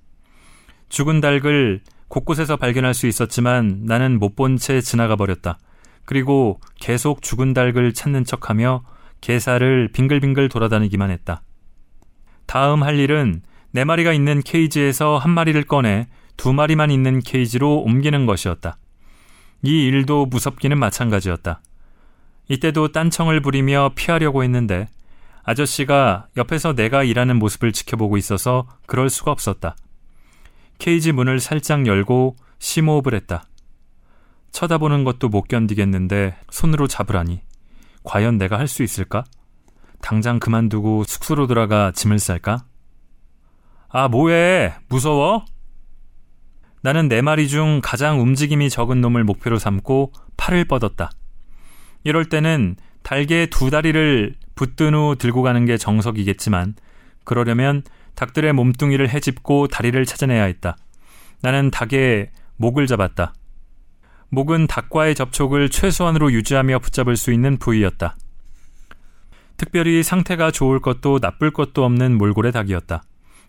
죽은 0.88 1.20
닭을 1.20 1.82
곳곳에서 2.08 2.56
발견할 2.56 2.94
수 2.94 3.06
있었지만 3.06 3.80
나는 3.84 4.18
못 4.18 4.34
본 4.34 4.56
채 4.56 4.80
지나가 4.80 5.14
버렸다. 5.14 5.58
그리고 6.06 6.60
계속 6.80 7.20
죽은 7.20 7.52
닭을 7.52 7.92
찾는 7.92 8.24
척하며 8.24 8.82
개사를 9.20 9.88
빙글빙글 9.92 10.48
돌아다니기만 10.48 11.10
했다. 11.10 11.42
다음 12.46 12.82
할 12.82 12.98
일은 12.98 13.42
네 13.72 13.84
마리가 13.84 14.14
있는 14.14 14.40
케이지에서 14.40 15.18
한 15.18 15.32
마리를 15.32 15.62
꺼내 15.64 16.08
두 16.38 16.54
마리만 16.54 16.90
있는 16.90 17.20
케이지로 17.20 17.80
옮기는 17.80 18.24
것이었다. 18.24 18.78
이 19.64 19.84
일도 19.84 20.26
무섭기는 20.26 20.78
마찬가지였다. 20.78 21.60
이때도 22.48 22.92
딴청을 22.92 23.40
부리며 23.42 23.92
피하려고 23.94 24.42
했는데 24.42 24.88
아저씨가 25.44 26.28
옆에서 26.36 26.74
내가 26.74 27.04
일하는 27.04 27.38
모습을 27.38 27.72
지켜보고 27.72 28.16
있어서 28.16 28.66
그럴 28.86 29.10
수가 29.10 29.30
없었다. 29.30 29.76
케이지 30.78 31.12
문을 31.12 31.38
살짝 31.40 31.86
열고 31.86 32.36
심호흡을 32.58 33.14
했다. 33.14 33.44
쳐다보는 34.52 35.04
것도 35.04 35.28
못 35.28 35.42
견디겠는데 35.48 36.36
손으로 36.50 36.86
잡으라니. 36.86 37.42
과연 38.04 38.38
내가 38.38 38.58
할 38.58 38.68
수 38.68 38.82
있을까? 38.82 39.24
당장 40.00 40.38
그만두고 40.38 41.04
숙소로 41.04 41.46
들어가 41.46 41.90
짐을 41.92 42.18
쌀까? 42.18 42.64
아, 43.88 44.08
뭐해? 44.08 44.74
무서워? 44.88 45.44
나는 46.82 47.08
네 47.08 47.22
마리 47.22 47.48
중 47.48 47.80
가장 47.82 48.20
움직임이 48.20 48.68
적은 48.68 49.00
놈을 49.00 49.24
목표로 49.24 49.58
삼고 49.58 50.12
팔을 50.36 50.66
뻗었다. 50.66 51.10
이럴 52.02 52.26
때는 52.26 52.76
달개 53.04 53.46
두 53.46 53.70
다리를 53.70 54.34
붙든 54.54 54.94
후 54.94 55.14
들고 55.16 55.42
가는 55.42 55.64
게 55.66 55.76
정석이겠지만 55.76 56.74
그러려면 57.22 57.82
닭들의 58.14 58.52
몸뚱이를 58.54 59.10
헤집고 59.10 59.68
다리를 59.68 60.04
찾아내야 60.04 60.44
했다. 60.44 60.76
나는 61.42 61.70
닭의 61.70 62.30
목을 62.56 62.86
잡았다. 62.86 63.34
목은 64.30 64.66
닭과의 64.66 65.14
접촉을 65.14 65.68
최소한으로 65.68 66.32
유지하며 66.32 66.78
붙잡을 66.78 67.16
수 67.16 67.30
있는 67.30 67.58
부위였다. 67.58 68.16
특별히 69.58 70.02
상태가 70.02 70.50
좋을 70.50 70.80
것도 70.80 71.18
나쁠 71.20 71.52
것도 71.52 71.84
없는 71.84 72.16
몰골의 72.16 72.52
닭이었다. 72.52 73.02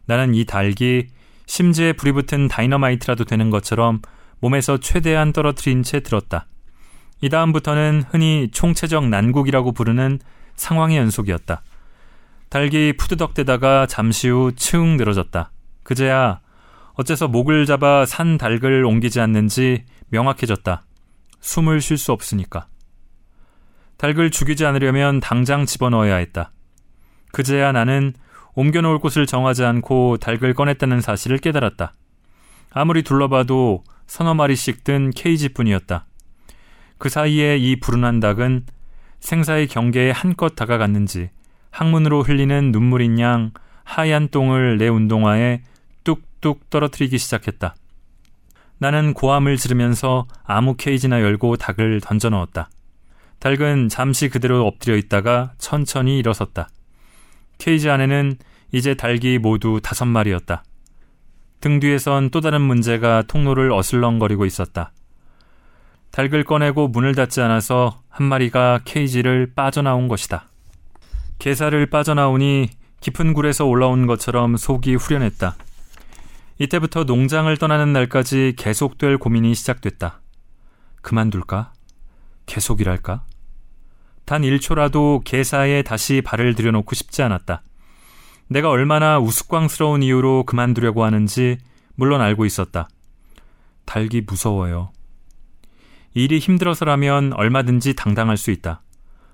나는 0.05 0.35
이 0.35 0.45
닭이 0.45 1.07
심지에 1.47 1.93
불이 1.93 2.11
붙은 2.11 2.49
다이너마이트라도 2.49 3.23
되는 3.23 3.49
것처럼 3.49 4.01
몸에서 4.41 4.79
최대한 4.79 5.31
떨어뜨린 5.31 5.81
채 5.81 6.01
들었다. 6.01 6.47
이 7.25 7.29
다음부터는 7.29 8.03
흔히 8.11 8.49
총체적 8.51 9.07
난국이라고 9.07 9.71
부르는 9.71 10.19
상황의 10.57 10.99
연속이었다. 10.99 11.63
닭이 12.49 12.97
푸드덕대다가 12.97 13.87
잠시 13.87 14.29
후 14.29 14.51
층 14.51 14.95
늘어졌다. 14.95 15.49
그제야 15.81 16.39
어째서 16.93 17.27
목을 17.27 17.65
잡아 17.65 18.05
산 18.05 18.37
닭을 18.37 18.85
옮기지 18.85 19.19
않는지 19.21 19.85
명확해졌다. 20.09 20.85
숨을 21.41 21.81
쉴 21.81 21.97
수 21.97 22.11
없으니까. 22.11 22.67
닭을 23.97 24.29
죽이지 24.29 24.63
않으려면 24.63 25.19
당장 25.19 25.65
집어넣어야 25.65 26.17
했다. 26.17 26.51
그제야 27.31 27.71
나는 27.71 28.13
옮겨놓을 28.53 28.99
곳을 28.99 29.25
정하지 29.25 29.65
않고 29.65 30.17
닭을 30.17 30.53
꺼냈다는 30.53 31.01
사실을 31.01 31.39
깨달았다. 31.39 31.91
아무리 32.69 33.01
둘러봐도 33.01 33.83
서너 34.05 34.35
마리씩 34.35 34.83
든 34.83 35.09
케이지뿐이었다. 35.09 36.05
그 36.97 37.09
사이에 37.09 37.57
이 37.57 37.79
불운한 37.79 38.19
닭은 38.19 38.65
생사의 39.19 39.67
경계에 39.67 40.11
한껏 40.11 40.55
다가갔는지 40.55 41.29
항문으로 41.71 42.23
흘리는 42.23 42.71
눈물인 42.71 43.19
양 43.19 43.51
하얀 43.83 44.29
똥을 44.29 44.77
내 44.77 44.87
운동화에 44.87 45.61
뚝뚝 46.03 46.69
떨어뜨리기 46.69 47.17
시작했다. 47.17 47.75
나는 48.77 49.13
고함을 49.13 49.57
지르면서 49.57 50.27
아무 50.43 50.75
케이지나 50.75 51.21
열고 51.21 51.57
닭을 51.57 52.01
던져 52.01 52.29
넣었다. 52.29 52.69
닭은 53.39 53.89
잠시 53.89 54.29
그대로 54.29 54.65
엎드려 54.65 54.95
있다가 54.95 55.53
천천히 55.57 56.17
일어섰다. 56.19 56.69
케이지 57.57 57.89
안에는 57.89 58.37
이제 58.71 58.95
닭이 58.95 59.39
모두 59.39 59.79
다섯 59.81 60.05
마리였다. 60.05 60.63
등 61.61 61.79
뒤에선 61.79 62.29
또 62.31 62.41
다른 62.41 62.61
문제가 62.61 63.23
통로를 63.23 63.71
어슬렁거리고 63.71 64.45
있었다. 64.45 64.91
닭을 66.15 66.45
꺼내고 66.45 66.87
문을 66.87 67.13
닫지 67.13 67.41
않아서 67.41 68.01
한 68.07 68.25
마리가 68.25 68.79
케이지를 68.85 69.51
빠져나온 69.53 70.07
것이다. 70.07 70.47
게살을 71.39 71.87
빠져나오니 71.87 72.69
깊은 73.01 73.33
굴에서 73.33 73.65
올라온 73.65 74.07
것처럼 74.07 74.55
속이 74.55 74.95
후련했다. 74.95 75.57
이때부터 76.57 77.03
농장을 77.03 77.57
떠나는 77.57 77.91
날까지 77.91 78.53
계속될 78.57 79.17
고민이 79.17 79.53
시작됐다. 79.55 80.21
그만둘까? 81.01 81.73
계속이랄까? 82.45 83.25
단 84.23 84.41
1초라도 84.41 85.21
개사에 85.25 85.81
다시 85.81 86.21
발을 86.21 86.55
들여놓고 86.55 86.95
싶지 86.95 87.23
않았다. 87.23 87.61
내가 88.47 88.69
얼마나 88.69 89.19
우스꽝스러운 89.19 90.01
이유로 90.01 90.45
그만두려고 90.45 91.03
하는지 91.03 91.57
물론 91.95 92.21
알고 92.21 92.45
있었다. 92.45 92.87
달기 93.83 94.21
무서워요. 94.21 94.94
일이 96.15 96.39
힘들어서라면 96.39 97.33
얼마든지 97.33 97.93
당당할 97.93 98.37
수 98.37 98.49
있다. 98.49 98.81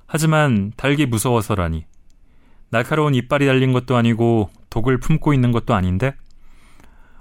하지만 0.07 0.73
달기 0.75 1.05
무서워서라니. 1.05 1.85
날카로운 2.71 3.13
이빨이 3.13 3.45
달린 3.45 3.71
것도 3.71 3.95
아니고 3.95 4.49
독을 4.71 4.99
품고 4.99 5.33
있는 5.35 5.51
것도 5.51 5.75
아닌데? 5.75 6.15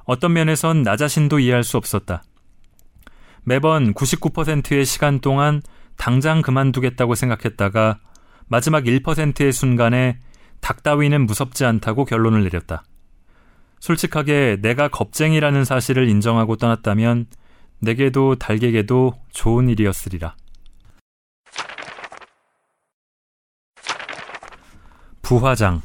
어떤 0.04 0.32
면에선 0.32 0.82
나 0.82 0.96
자신도 0.96 1.40
이해할 1.40 1.62
수 1.62 1.76
없었다. 1.76 2.22
매번 3.44 3.92
99%의 3.92 4.86
시간 4.86 5.20
동안 5.20 5.60
당장 5.98 6.40
그만두겠다고 6.40 7.14
생각했다가 7.14 7.98
마지막 8.48 8.84
1%의 8.84 9.52
순간에 9.52 10.18
닭 10.60 10.82
따위는 10.82 11.26
무섭지 11.26 11.66
않다고 11.66 12.06
결론을 12.06 12.44
내렸다. 12.44 12.82
솔직하게 13.80 14.58
내가 14.62 14.88
겁쟁이라는 14.88 15.66
사실을 15.66 16.08
인정하고 16.08 16.56
떠났다면 16.56 17.26
내게도 17.80 18.36
달에게도 18.36 19.14
좋은 19.32 19.68
일이었으리라. 19.68 20.36
부화장 25.22 25.80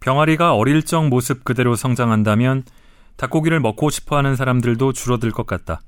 병아리가 0.00 0.54
어릴 0.54 0.82
적 0.82 1.08
모습 1.08 1.44
그대로 1.44 1.74
성장한다면 1.74 2.62
닭고기를 3.16 3.60
먹고 3.60 3.90
싶어 3.90 4.16
하는 4.16 4.36
사람들도 4.36 4.92
줄어들 4.92 5.30
것 5.30 5.46
같다. 5.46 5.80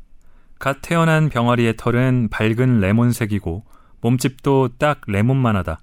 갓 0.58 0.78
태어난 0.82 1.28
병아리의 1.28 1.76
털은 1.76 2.28
밝은 2.30 2.80
레몬색이고 2.80 3.64
몸집도 4.00 4.70
딱 4.78 5.00
레몬만 5.06 5.56
하다. 5.56 5.80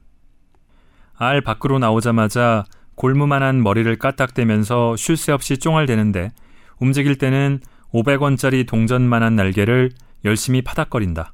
알 1.15 1.41
밖으로 1.41 1.79
나오자마자 1.79 2.65
골무만한 2.95 3.61
머리를 3.63 3.95
까딱대면서 3.97 4.95
쉴 4.97 5.15
새 5.15 5.31
없이 5.31 5.57
쫑알대는데 5.57 6.31
움직일 6.79 7.17
때는 7.17 7.59
500원짜리 7.93 8.65
동전만한 8.67 9.35
날개를 9.35 9.91
열심히 10.25 10.61
파닥거린다. 10.61 11.33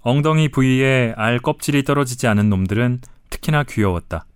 엉덩이 0.00 0.48
부위에 0.48 1.14
알 1.16 1.38
껍질이 1.38 1.84
떨어지지 1.84 2.26
않은 2.26 2.48
놈들은 2.50 3.00
특히나 3.30 3.64
귀여웠다. 3.64 4.26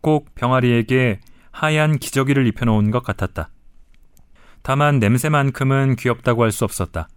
꼭 0.00 0.34
병아리에게 0.34 1.20
하얀 1.50 1.98
기저귀를 1.98 2.46
입혀놓은 2.48 2.90
것 2.90 3.02
같았다. 3.02 3.50
다만 4.62 4.98
냄새만큼은 4.98 5.96
귀엽다고 5.96 6.42
할 6.44 6.52
수 6.52 6.64
없었다. 6.64 7.08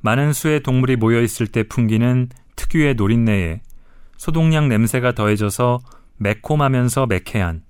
많은 0.00 0.32
수의 0.32 0.62
동물이 0.62 0.96
모여 0.96 1.20
있을 1.20 1.46
때 1.46 1.64
풍기는 1.64 2.28
특유의 2.56 2.94
노린내에 2.94 3.60
소독약 4.16 4.68
냄새가 4.68 5.12
더해져서 5.12 5.80
매콤하면서 6.18 7.06
매캐한 7.06 7.62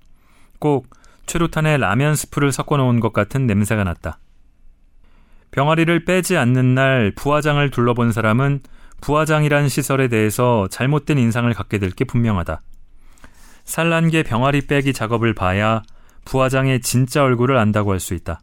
꼭 0.59 0.87
최루탄에 1.25 1.77
라면 1.77 2.15
스프를 2.15 2.51
섞어 2.51 2.77
놓은 2.77 2.99
것 2.99 3.13
같은 3.13 3.45
냄새가 3.45 3.83
났다. 3.83 4.19
병아리를 5.51 6.05
빼지 6.05 6.37
않는 6.37 6.75
날 6.75 7.11
부화장을 7.15 7.69
둘러본 7.71 8.11
사람은 8.11 8.61
부화장이란 9.01 9.69
시설에 9.69 10.07
대해서 10.07 10.67
잘못된 10.69 11.17
인상을 11.17 11.51
갖게 11.53 11.77
될 11.77 11.91
게 11.91 12.05
분명하다. 12.05 12.61
산란계 13.63 14.23
병아리 14.23 14.61
빼기 14.67 14.93
작업을 14.93 15.33
봐야 15.33 15.81
부화장의 16.25 16.81
진짜 16.81 17.23
얼굴을 17.23 17.57
안다고 17.57 17.91
할 17.91 17.99
수 17.99 18.13
있다. 18.13 18.41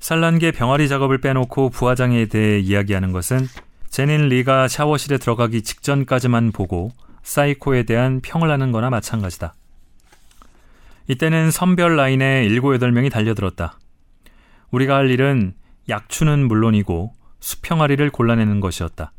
산란계 0.00 0.50
병아리 0.52 0.88
작업을 0.88 1.18
빼놓고 1.18 1.70
부화장에 1.70 2.26
대해 2.26 2.58
이야기하는 2.58 3.12
것은 3.12 3.46
제닌 3.88 4.28
리가 4.28 4.68
샤워실에 4.68 5.18
들어가기 5.18 5.62
직전까지만 5.62 6.52
보고 6.52 6.90
사이코에 7.22 7.84
대한 7.84 8.20
평을 8.20 8.50
하는 8.50 8.72
거나 8.72 8.90
마찬가지다. 8.90 9.54
이때는 11.08 11.50
선별 11.50 11.96
라인에 11.96 12.48
7, 12.48 12.60
8명이 12.60 13.10
달려들었다. 13.10 13.78
우리가 14.70 14.96
할 14.96 15.10
일은 15.10 15.54
약추는 15.88 16.46
물론이고 16.48 17.12
수평아리를 17.40 18.10
골라내는 18.10 18.60
것이었다. 18.60 19.12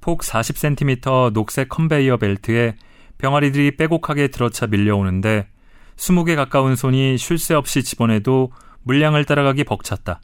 폭 0.00 0.20
40cm 0.20 1.32
녹색 1.32 1.68
컨베이어 1.68 2.16
벨트에 2.18 2.76
병아리들이 3.18 3.76
빼곡하게 3.76 4.28
들어차 4.28 4.66
밀려오는데 4.66 5.48
20개 5.96 6.36
가까운 6.36 6.76
손이 6.76 7.16
쉴 7.18 7.38
새 7.38 7.54
없이 7.54 7.82
집어내도 7.82 8.52
물량을 8.82 9.24
따라가기 9.24 9.64
벅찼다. 9.64 10.20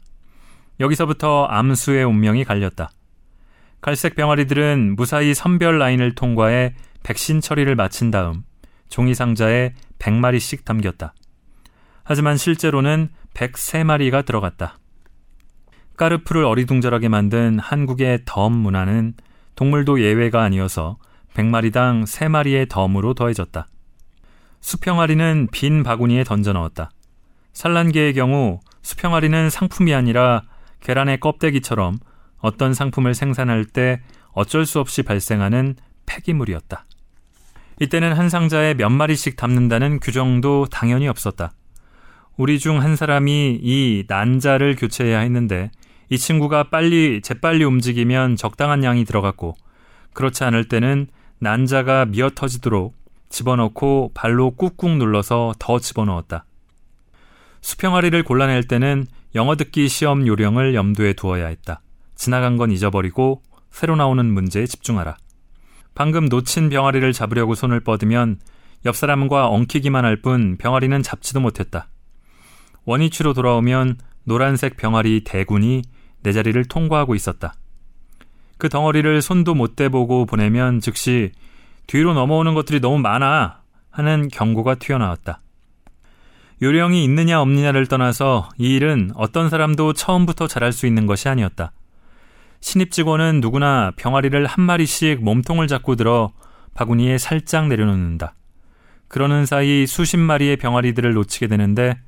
여기서부터 0.79 1.45
암수의 1.45 2.03
운명이 2.03 2.43
갈렸다. 2.43 2.91
갈색 3.81 4.15
병아리들은 4.15 4.95
무사히 4.95 5.33
선별 5.33 5.79
라인을 5.79 6.13
통과해 6.13 6.75
백신 7.03 7.41
처리를 7.41 7.75
마친 7.75 8.11
다음 8.11 8.43
종이 8.89 9.15
상자에 9.15 9.73
100마리씩 9.99 10.65
담겼다. 10.65 11.13
하지만 12.03 12.37
실제로는 12.37 13.09
103마리가 13.33 14.25
들어갔다. 14.25 14.77
까르프를 16.01 16.45
어리둥절하게 16.45 17.09
만든 17.09 17.59
한국의 17.59 18.21
덤 18.25 18.53
문화는 18.53 19.13
동물도 19.53 20.01
예외가 20.01 20.41
아니어서 20.41 20.97
100마리당 21.35 22.07
3마리의 22.07 22.69
덤으로 22.69 23.13
더해졌다. 23.13 23.67
수평아리는 24.61 25.49
빈 25.51 25.83
바구니에 25.83 26.23
던져 26.23 26.53
넣었다. 26.53 26.89
산란계의 27.53 28.15
경우 28.15 28.61
수평아리는 28.81 29.51
상품이 29.51 29.93
아니라 29.93 30.41
계란의 30.79 31.19
껍데기처럼 31.19 31.99
어떤 32.39 32.73
상품을 32.73 33.13
생산할 33.13 33.65
때 33.65 34.01
어쩔 34.31 34.65
수 34.65 34.79
없이 34.79 35.03
발생하는 35.03 35.75
폐기물이었다. 36.07 36.83
이때는 37.79 38.13
한 38.13 38.27
상자에 38.27 38.73
몇 38.73 38.89
마리씩 38.89 39.35
담는다는 39.35 39.99
규정도 39.99 40.65
당연히 40.65 41.07
없었다. 41.07 41.51
우리 42.37 42.57
중 42.57 42.81
한 42.81 42.95
사람이 42.95 43.59
이 43.61 44.05
난자를 44.07 44.75
교체해야 44.77 45.19
했는데 45.19 45.69
이 46.11 46.17
친구가 46.17 46.63
빨리 46.63 47.21
재빨리 47.21 47.63
움직이면 47.63 48.35
적당한 48.35 48.83
양이 48.83 49.05
들어갔고 49.05 49.55
그렇지 50.11 50.43
않을 50.43 50.67
때는 50.67 51.07
난자가 51.39 52.03
미어 52.03 52.31
터지도록 52.35 52.93
집어넣고 53.29 54.11
발로 54.13 54.51
꾹꾹 54.51 54.97
눌러서 54.97 55.53
더 55.57 55.79
집어넣었다. 55.79 56.43
수평아리를 57.61 58.21
골라낼 58.23 58.65
때는 58.65 59.05
영어 59.35 59.55
듣기 59.55 59.87
시험 59.87 60.27
요령을 60.27 60.75
염두에 60.75 61.13
두어야 61.13 61.47
했다. 61.47 61.81
지나간 62.15 62.57
건 62.57 62.71
잊어버리고 62.71 63.41
새로 63.69 63.95
나오는 63.95 64.25
문제에 64.25 64.65
집중하라. 64.65 65.15
방금 65.95 66.25
놓친 66.25 66.67
병아리를 66.67 67.13
잡으려고 67.13 67.55
손을 67.55 67.79
뻗으면 67.79 68.37
옆 68.83 68.97
사람과 68.97 69.47
엉키기만 69.47 70.03
할 70.03 70.21
뿐 70.21 70.57
병아리는 70.57 71.01
잡지도 71.03 71.39
못했다. 71.39 71.87
원위치로 72.83 73.33
돌아오면 73.33 73.97
노란색 74.25 74.75
병아리 74.75 75.23
대군이 75.23 75.83
내 76.23 76.31
자리를 76.31 76.63
통과하고 76.65 77.15
있었다. 77.15 77.53
그 78.57 78.69
덩어리를 78.69 79.21
손도 79.21 79.55
못 79.55 79.75
대보고 79.75 80.25
보내면 80.25 80.79
즉시 80.79 81.31
뒤로 81.87 82.13
넘어오는 82.13 82.53
것들이 82.53 82.79
너무 82.79 82.99
많아 82.99 83.61
하는 83.89 84.27
경고가 84.27 84.75
튀어나왔다. 84.75 85.41
요령이 86.61 87.03
있느냐 87.05 87.41
없느냐를 87.41 87.87
떠나서 87.87 88.49
이 88.59 88.75
일은 88.75 89.11
어떤 89.15 89.49
사람도 89.49 89.93
처음부터 89.93 90.47
잘할 90.47 90.71
수 90.71 90.85
있는 90.85 91.07
것이 91.07 91.27
아니었다. 91.27 91.71
신입 92.59 92.91
직원은 92.91 93.41
누구나 93.41 93.91
병아리를 93.95 94.45
한 94.45 94.63
마리씩 94.63 95.23
몸통을 95.23 95.67
잡고 95.67 95.95
들어 95.95 96.31
바구니에 96.75 97.17
살짝 97.17 97.67
내려놓는다. 97.67 98.35
그러는 99.07 99.47
사이 99.47 99.87
수십 99.87 100.17
마리의 100.17 100.57
병아리들을 100.57 101.13
놓치게 101.13 101.47
되는데 101.47 101.99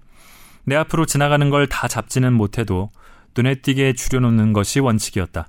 내 0.65 0.76
앞으로 0.76 1.06
지나가는 1.06 1.49
걸 1.49 1.67
다 1.67 1.88
잡지는 1.88 2.32
못해도 2.34 2.91
눈에 3.36 3.56
띄게 3.56 3.93
줄여놓는 3.93 4.54
것이 4.54 4.80
원칙이었다. 4.80 5.48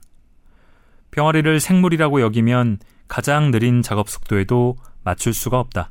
병아리를 1.11 1.61
생물이라고 1.61 2.21
여기면 2.21 2.79
가장 3.09 3.51
느린 3.51 3.83
작업 3.83 4.09
속도에도 4.09 4.77
맞출 5.03 5.33
수가 5.35 5.61
없다. 5.61 5.91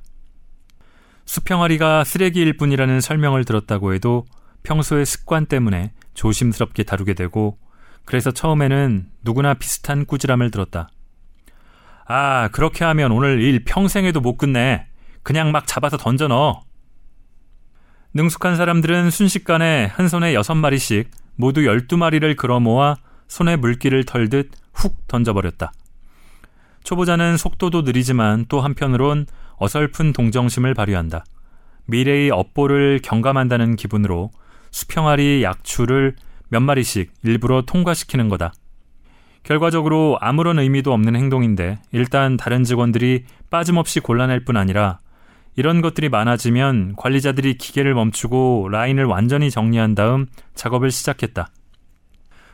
수평아리가 1.25 2.03
쓰레기일 2.03 2.57
뿐이라는 2.57 2.99
설명을 2.99 3.45
들었다고 3.45 3.93
해도 3.93 4.25
평소의 4.63 5.05
습관 5.05 5.45
때문에 5.45 5.93
조심스럽게 6.13 6.83
다루게 6.83 7.13
되고 7.13 7.57
그래서 8.05 8.31
처음에는 8.31 9.07
누구나 9.23 9.53
비슷한 9.53 10.05
꾸지람을 10.05 10.51
들었다. 10.51 10.89
아, 12.05 12.49
그렇게 12.51 12.83
하면 12.83 13.11
오늘 13.11 13.41
일 13.41 13.63
평생에도 13.63 14.19
못 14.19 14.37
끝내. 14.37 14.87
그냥 15.21 15.51
막 15.51 15.65
잡아서 15.67 15.95
던져 15.95 16.27
넣어. 16.27 16.61
능숙한 18.13 18.57
사람들은 18.57 19.09
순식간에 19.09 19.85
한 19.85 20.09
손에 20.09 20.33
여섯 20.33 20.53
마리씩 20.53 21.09
모두 21.35 21.65
열두 21.65 21.97
마리를 21.97 22.35
걸어 22.35 22.59
모아 22.59 22.95
손에 23.27 23.55
물기를 23.55 24.03
털듯 24.03 24.51
훅 24.73 25.07
던져버렸다. 25.07 25.71
초보자는 26.83 27.37
속도도 27.37 27.81
느리지만 27.81 28.45
또 28.49 28.61
한편으론 28.61 29.25
어설픈 29.57 30.13
동정심을 30.13 30.73
발휘한다. 30.73 31.23
미래의 31.85 32.29
업보를 32.31 32.99
경감한다는 33.03 33.75
기분으로 33.75 34.31
수평아리 34.71 35.43
약추를 35.43 36.15
몇 36.49 36.59
마리씩 36.59 37.11
일부러 37.23 37.63
통과시키는 37.65 38.29
거다. 38.29 38.53
결과적으로 39.43 40.17
아무런 40.21 40.59
의미도 40.59 40.93
없는 40.93 41.15
행동인데 41.15 41.79
일단 41.91 42.37
다른 42.37 42.63
직원들이 42.63 43.25
빠짐없이 43.49 43.99
곤란할 43.99 44.45
뿐 44.45 44.55
아니라 44.55 44.99
이런 45.55 45.81
것들이 45.81 46.09
많아지면 46.09 46.95
관리자들이 46.95 47.57
기계를 47.57 47.93
멈추고 47.93 48.69
라인을 48.71 49.05
완전히 49.05 49.51
정리한 49.51 49.95
다음 49.95 50.25
작업을 50.55 50.89
시작했다. 50.89 51.49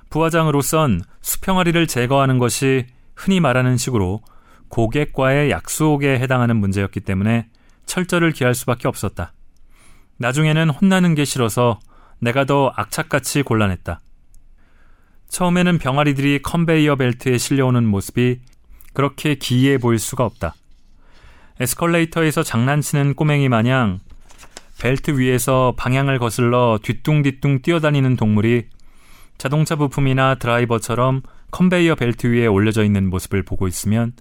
부화장으로선 0.09 1.01
수평아리를 1.21 1.88
제거하는 1.88 2.39
것이 2.39 2.88
흔히 3.15 3.39
말하는 3.39 3.77
식으로 3.77 4.21
고객과의 4.69 5.49
약속에 5.49 6.19
해당하는 6.19 6.57
문제였기 6.57 7.01
때문에 7.01 7.47
철저를 7.85 8.31
기할 8.31 8.53
수밖에 8.53 8.88
없었다. 8.88 9.33
나중에는 10.17 10.69
혼나는 10.69 11.15
게 11.15 11.25
싫어서 11.25 11.79
내가 12.19 12.45
더 12.45 12.71
악착같이 12.75 13.43
곤란했다. 13.43 14.01
처음에는 15.29 15.77
병아리들이 15.77 16.41
컨베이어 16.41 16.95
벨트에 16.97 17.38
실려오는 17.38 17.85
모습이 17.85 18.41
그렇게 18.93 19.35
기이해 19.35 19.77
보일 19.77 19.99
수가 19.99 20.25
없다. 20.25 20.55
에스컬레이터에서 21.60 22.43
장난치는 22.43 23.15
꼬맹이 23.15 23.50
마냥 23.50 24.00
벨트 24.80 25.19
위에서 25.19 25.74
방향을 25.78 26.19
거슬러 26.19 26.80
뒤뚱뒤뚱 26.82 27.62
뛰어다니는 27.62 28.15
동물이 28.15 28.67
자동차 29.38 29.76
부품이나 29.76 30.36
드라이버처럼 30.36 31.22
컨베이어 31.52 31.95
벨트 31.95 32.28
위에 32.28 32.45
올려져 32.45 32.84
있는 32.84 33.10
모습을 33.10 33.43
보고 33.43 33.67
있으면 33.67 34.13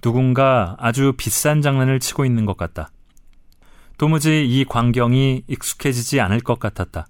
누군가 0.00 0.76
아주 0.78 1.12
비싼 1.16 1.60
장난을 1.60 2.00
치고 2.00 2.24
있는 2.24 2.46
것 2.46 2.56
같다. 2.56 2.90
도무지 3.98 4.46
이 4.46 4.64
광경이 4.64 5.44
익숙해지지 5.48 6.20
않을 6.20 6.40
것 6.40 6.58
같았다. 6.58 7.06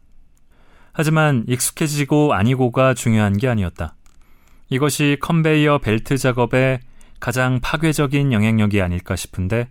하지만 0.92 1.44
익숙해지고 1.46 2.32
아니고가 2.32 2.94
중요한 2.94 3.36
게 3.36 3.46
아니었다. 3.46 3.94
이것이 4.70 5.18
컨베이어 5.20 5.78
벨트 5.78 6.16
작업의 6.16 6.80
가장 7.20 7.60
파괴적인 7.60 8.32
영향력이 8.32 8.80
아닐까 8.80 9.16
싶은데 9.16 9.68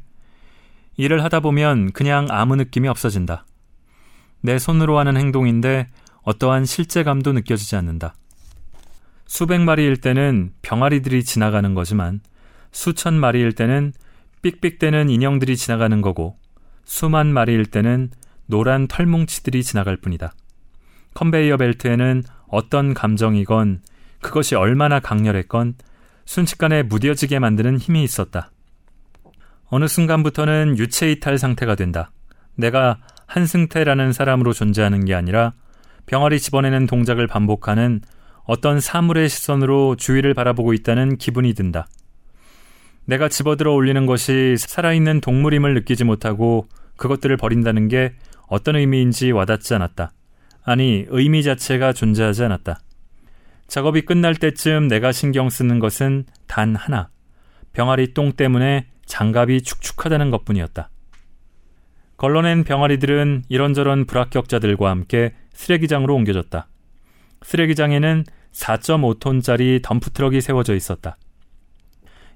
일을 0.98 1.24
하다 1.24 1.40
보면 1.42 1.92
그냥 1.92 2.28
아무 2.30 2.56
느낌이 2.56 2.88
없어진다. 2.88 3.46
내 4.42 4.60
손으로 4.60 4.98
하는 4.98 5.18
행동인데 5.18 5.88
어떠한 6.24 6.66
실제감도 6.66 7.34
느껴지지 7.34 7.76
않는다. 7.76 8.16
수백 9.26 9.62
마리일 9.62 9.98
때는 9.98 10.54
병아리들이 10.62 11.24
지나가는 11.24 11.74
거지만 11.74 12.22
수천 12.72 13.14
마리일 13.14 13.54
때는 13.54 13.94
삑삑대는 14.42 15.10
인형들이 15.10 15.58
지나가는 15.58 16.02
거고 16.02 16.38
수만 16.86 17.28
마리일 17.28 17.66
때는 17.66 18.10
노란 18.46 18.88
털뭉치들이 18.88 19.64
지나갈 19.64 19.98
뿐이다. 19.98 20.34
컨베이어 21.14 21.58
벨트에는 21.58 22.24
어떤 22.48 22.94
감정이건 22.94 23.82
그것이 24.22 24.56
얼마나 24.56 25.00
강렬했건 25.00 25.76
순식간에 26.28 26.84
무뎌지게 26.84 27.40
만드는 27.40 27.78
힘이 27.78 28.04
있었다. 28.04 28.52
어느 29.70 29.88
순간부터는 29.88 30.78
유체이탈 30.78 31.38
상태가 31.38 31.76
된다. 31.76 32.12
내가 32.56 33.00
한승태라는 33.28 34.12
사람으로 34.12 34.52
존재하는 34.52 35.06
게 35.06 35.16
아니라 35.16 35.54
병아리 36.06 36.40
집어내는 36.40 36.86
동작을 36.86 37.28
반복하는 37.28 38.02
어떤 38.44 38.80
사물의 38.80 39.30
시선으로 39.30 39.96
주위를 39.96 40.34
바라보고 40.34 40.74
있다는 40.74 41.18
기분이 41.18 41.54
든다. 41.54 41.88
내가 43.06 43.30
집어들어 43.30 43.74
올리는 43.74 44.06
것이 44.06 44.56
살아있는 44.58 45.22
동물임을 45.22 45.74
느끼지 45.76 46.04
못하고 46.04 46.68
그것들을 46.98 47.36
버린다는 47.38 47.88
게 47.88 48.14
어떤 48.48 48.76
의미인지 48.76 49.32
와닿지 49.32 49.74
않았다. 49.76 50.12
아니, 50.64 51.06
의미 51.08 51.42
자체가 51.42 51.94
존재하지 51.94 52.44
않았다. 52.44 52.82
작업이 53.68 54.02
끝날 54.02 54.36
때쯤 54.36 54.88
내가 54.88 55.12
신경 55.12 55.50
쓰는 55.50 55.80
것은 55.80 56.26
단 56.48 56.76
하나. 56.76 57.10
병아리 57.74 58.14
똥 58.14 58.32
때문에 58.32 58.88
장갑이 59.06 59.62
축축하다는 59.62 60.32
것 60.32 60.46
뿐이었다. 60.46 60.90
걸러낸 62.18 62.64
병아리들은 62.64 63.44
이런저런 63.50 64.06
불합격자들과 64.06 64.90
함께 64.90 65.36
쓰레기장으로 65.54 66.16
옮겨졌다. 66.16 66.68
쓰레기장에는 67.44 68.24
4.5톤짜리 68.52 69.84
덤프트럭이 69.84 70.42
세워져 70.42 70.76
있었다. 70.76 71.18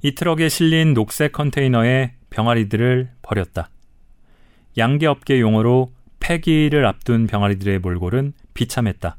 이 0.03 0.13
트럭에 0.13 0.49
실린 0.49 0.93
녹색 0.93 1.31
컨테이너에 1.31 2.13
병아리들을 2.29 3.09
버렸다. 3.21 3.69
양계업계 4.77 5.39
용어로 5.39 5.91
폐기를 6.19 6.85
앞둔 6.85 7.27
병아리들의 7.27 7.79
몰골은 7.79 8.33
비참했다. 8.53 9.17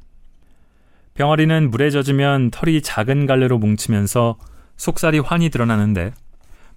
병아리는 1.22 1.70
물에 1.70 1.90
젖으면 1.90 2.50
털이 2.50 2.82
작은 2.82 3.26
갈래로 3.26 3.58
뭉치면서 3.58 4.38
속살이 4.76 5.20
환히 5.20 5.50
드러나는데 5.50 6.12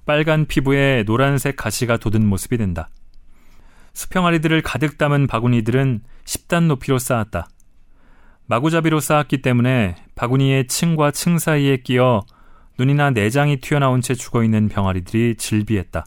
빨간 0.05 0.45
피부에 0.45 1.03
노란색 1.03 1.55
가시가 1.55 1.97
돋은 1.97 2.23
모습이 2.23 2.59
된다. 2.59 2.87
수평아리들을 3.93 4.61
가득 4.61 4.99
담은 4.99 5.25
바구니들은 5.25 6.01
10단 6.25 6.67
높이로 6.67 6.99
쌓았다. 6.99 7.47
마구잡이로 8.45 8.99
쌓았기 8.99 9.41
때문에 9.41 9.95
바구니의 10.13 10.67
층과 10.67 11.09
층 11.09 11.39
사이에 11.39 11.77
끼어 11.77 12.23
눈이나 12.77 13.09
내장이 13.09 13.61
튀어나온 13.61 14.01
채 14.01 14.13
죽어있는 14.13 14.69
병아리들이 14.69 15.37
질비했다. 15.37 16.05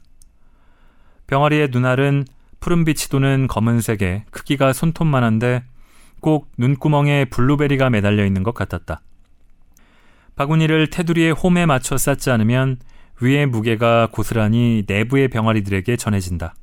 병아리의 1.27 1.70
눈알은 1.72 2.24
푸른빛이 2.61 3.09
도는 3.11 3.48
검은색에 3.48 4.27
크기가 4.31 4.72
손톱만한데 4.72 5.64
꼭 6.21 6.51
눈구멍에 6.59 7.27
블루베리가 7.27 7.91
매달려 7.91 8.25
있는 8.25 8.43
것 8.43 8.55
같았다. 8.55 9.01
바구니를 10.37 10.91
테두리의 10.91 11.33
홈에 11.33 11.67
맞춰 11.67 11.97
쌓지 11.97 12.31
않으면 12.31 12.79
위의 13.21 13.47
무게가 13.47 14.09
고스란히 14.13 14.85
내부의 14.87 15.29
병아리들에게 15.29 15.97
전해진다. 15.97 16.55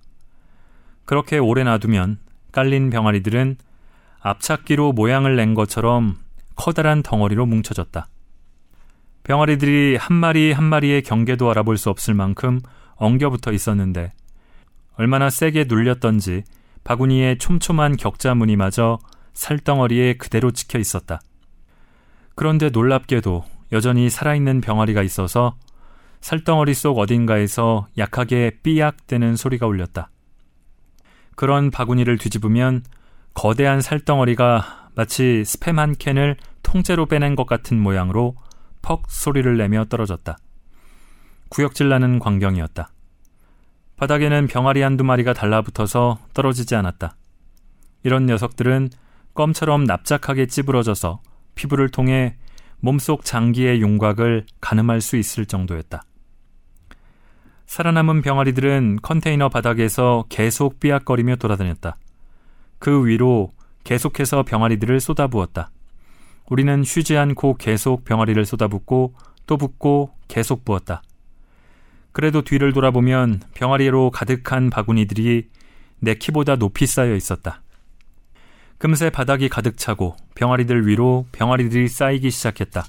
그렇게 1.03 1.37
오래 1.37 1.63
놔두면 1.63 2.17
깔린 2.51 2.89
병아리들은 2.89 3.57
앞찾기로 4.21 4.93
모양을 4.93 5.35
낸 5.35 5.53
것처럼 5.53 6.15
커다란 6.55 7.03
덩어리로 7.03 7.45
뭉쳐졌다. 7.45 8.07
병아리들이 9.23 9.97
한 9.97 10.15
마리 10.15 10.51
한 10.51 10.63
마리의 10.63 11.01
경계도 11.01 11.49
알아볼 11.49 11.77
수 11.77 11.89
없을 11.89 12.13
만큼 12.13 12.61
엉겨붙어 12.95 13.51
있었는데 13.51 14.13
얼마나 14.97 15.29
세게 15.29 15.65
눌렸던지 15.67 16.43
바구니의 16.83 17.39
촘촘한 17.39 17.97
격자 17.97 18.35
무늬마저 18.35 18.99
살덩어리에 19.35 20.15
그대로 20.15 20.49
찍혀 20.51 20.79
있었다. 20.79 21.21
그런데 22.33 22.69
놀랍게도 22.69 23.45
여전히 23.71 24.09
살아있는 24.09 24.61
병아리가 24.61 25.03
있어서 25.03 25.55
살덩어리 26.21 26.73
속 26.73 26.97
어딘가에서 26.97 27.87
약하게 27.97 28.57
삐약대는 28.63 29.35
소리가 29.35 29.67
울렸다. 29.67 30.09
그런 31.35 31.69
바구니를 31.69 32.17
뒤집으면 32.17 32.83
거대한 33.33 33.81
살덩어리가 33.81 34.89
마치 34.95 35.43
스팸 35.45 35.75
한 35.75 35.93
캔을 35.93 36.37
통째로 36.63 37.05
빼낸 37.05 37.35
것 37.35 37.45
같은 37.45 37.79
모양으로 37.79 38.35
퍽 38.81 39.09
소리를 39.09 39.57
내며 39.57 39.85
떨어졌다. 39.85 40.37
구역질 41.49 41.89
나는 41.89 42.19
광경이었다. 42.19 42.89
바닥에는 43.97 44.47
병아리 44.47 44.81
한두 44.81 45.03
마리가 45.03 45.33
달라붙어서 45.33 46.19
떨어지지 46.33 46.75
않았다. 46.75 47.15
이런 48.03 48.25
녀석들은 48.25 48.89
껌처럼 49.35 49.83
납작하게 49.83 50.47
찌부러져서 50.47 51.21
피부를 51.53 51.89
통해 51.89 52.37
몸속 52.79 53.23
장기의 53.23 53.81
윤곽을 53.81 54.45
가늠할 54.61 55.01
수 55.01 55.17
있을 55.17 55.45
정도였다. 55.45 56.03
살아남은 57.67 58.21
병아리들은 58.21 58.99
컨테이너 59.01 59.49
바닥에서 59.49 60.25
계속 60.29 60.79
삐약거리며 60.79 61.35
돌아다녔다. 61.35 61.97
그 62.79 63.05
위로 63.05 63.53
계속해서 63.83 64.43
병아리들을 64.43 64.99
쏟아부었다. 64.99 65.69
우리는 66.49 66.83
쉬지 66.83 67.17
않고 67.17 67.55
계속 67.57 68.05
병아리를 68.05 68.43
쏟아붓고 68.45 69.15
또 69.47 69.57
붓고 69.57 70.11
계속 70.27 70.63
부었다. 70.63 71.01
그래도 72.11 72.41
뒤를 72.41 72.71
돌아보면 72.71 73.41
병아리로 73.55 74.11
가득한 74.11 74.69
바구니들이 74.69 75.49
내 75.99 76.13
키보다 76.13 76.55
높이 76.55 76.85
쌓여 76.85 77.15
있었다. 77.15 77.61
금세 78.77 79.09
바닥이 79.09 79.49
가득 79.49 79.77
차고 79.77 80.15
병아리들 80.35 80.87
위로 80.87 81.25
병아리들이 81.31 81.87
쌓이기 81.87 82.29
시작했다. 82.29 82.85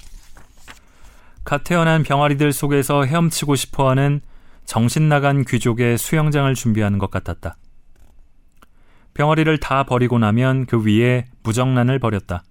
갓 1.43 1.63
태어난 1.63 2.03
병아리들 2.03 2.51
속에서 2.51 3.05
헤엄치고 3.05 3.55
싶어하는 3.55 4.19
정신 4.65 5.07
나간 5.07 5.45
귀족의 5.45 5.97
수영장을 5.97 6.53
준비하는 6.53 6.99
것 6.99 7.09
같았다. 7.09 7.55
병아리를 9.13 9.57
다 9.59 9.83
버리고 9.83 10.19
나면 10.19 10.65
그 10.65 10.83
위에 10.83 11.25
무정란을 11.43 11.99
버렸다. 11.99 12.43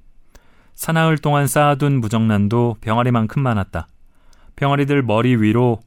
사나흘 0.74 1.18
동안 1.18 1.46
쌓아둔 1.46 2.00
무정란도 2.00 2.76
병아리만큼 2.80 3.42
많았다. 3.42 3.86
병아리들 4.56 5.02
머리 5.02 5.36
위로 5.36 5.80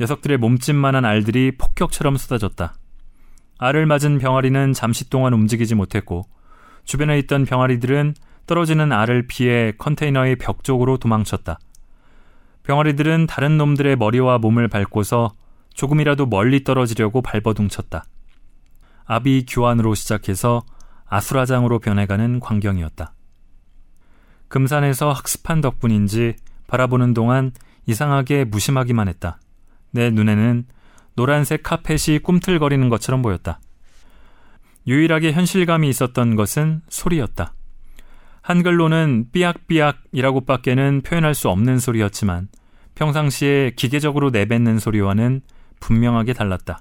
녀석들의 0.00 0.38
몸집만한 0.38 1.04
알들이 1.04 1.52
폭격처럼 1.58 2.16
쏟아졌다. 2.16 2.74
알을 3.58 3.86
맞은 3.86 4.18
병아리는 4.18 4.72
잠시 4.72 5.10
동안 5.10 5.34
움직이지 5.34 5.74
못했고 5.74 6.26
주변에 6.88 7.18
있던 7.18 7.44
병아리들은 7.44 8.14
떨어지는 8.46 8.92
알을 8.92 9.26
피해 9.26 9.72
컨테이너의 9.76 10.36
벽 10.36 10.64
쪽으로 10.64 10.96
도망쳤다. 10.96 11.58
병아리들은 12.62 13.26
다른 13.26 13.58
놈들의 13.58 13.96
머리와 13.96 14.38
몸을 14.38 14.68
밟고서 14.68 15.34
조금이라도 15.74 16.24
멀리 16.24 16.64
떨어지려고 16.64 17.20
발버둥쳤다. 17.20 18.04
압이 19.04 19.44
교환으로 19.46 19.94
시작해서 19.94 20.62
아수라장으로 21.04 21.78
변해가는 21.78 22.40
광경이었다. 22.40 23.12
금산에서 24.48 25.12
학습한 25.12 25.60
덕분인지 25.60 26.36
바라보는 26.68 27.12
동안 27.12 27.52
이상하게 27.84 28.44
무심하기만 28.44 29.08
했다. 29.08 29.40
내 29.90 30.10
눈에는 30.10 30.64
노란색 31.16 31.62
카펫이 31.62 32.20
꿈틀거리는 32.20 32.88
것처럼 32.88 33.20
보였다. 33.20 33.60
유일하게 34.88 35.32
현실감이 35.32 35.86
있었던 35.90 36.34
것은 36.34 36.80
소리였다. 36.88 37.52
한글로는 38.40 39.26
삐약삐약이라고 39.32 40.46
밖에는 40.46 41.02
표현할 41.02 41.34
수 41.34 41.50
없는 41.50 41.78
소리였지만 41.78 42.48
평상시에 42.94 43.72
기계적으로 43.76 44.30
내뱉는 44.30 44.78
소리와는 44.78 45.42
분명하게 45.80 46.32
달랐다. 46.32 46.80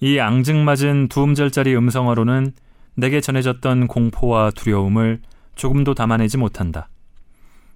이 0.00 0.20
앙증맞은 0.20 1.08
두 1.08 1.24
음절짜리 1.24 1.74
음성어로는 1.74 2.52
내게 2.94 3.20
전해졌던 3.20 3.88
공포와 3.88 4.52
두려움을 4.52 5.20
조금도 5.56 5.94
담아내지 5.94 6.36
못한다. 6.36 6.88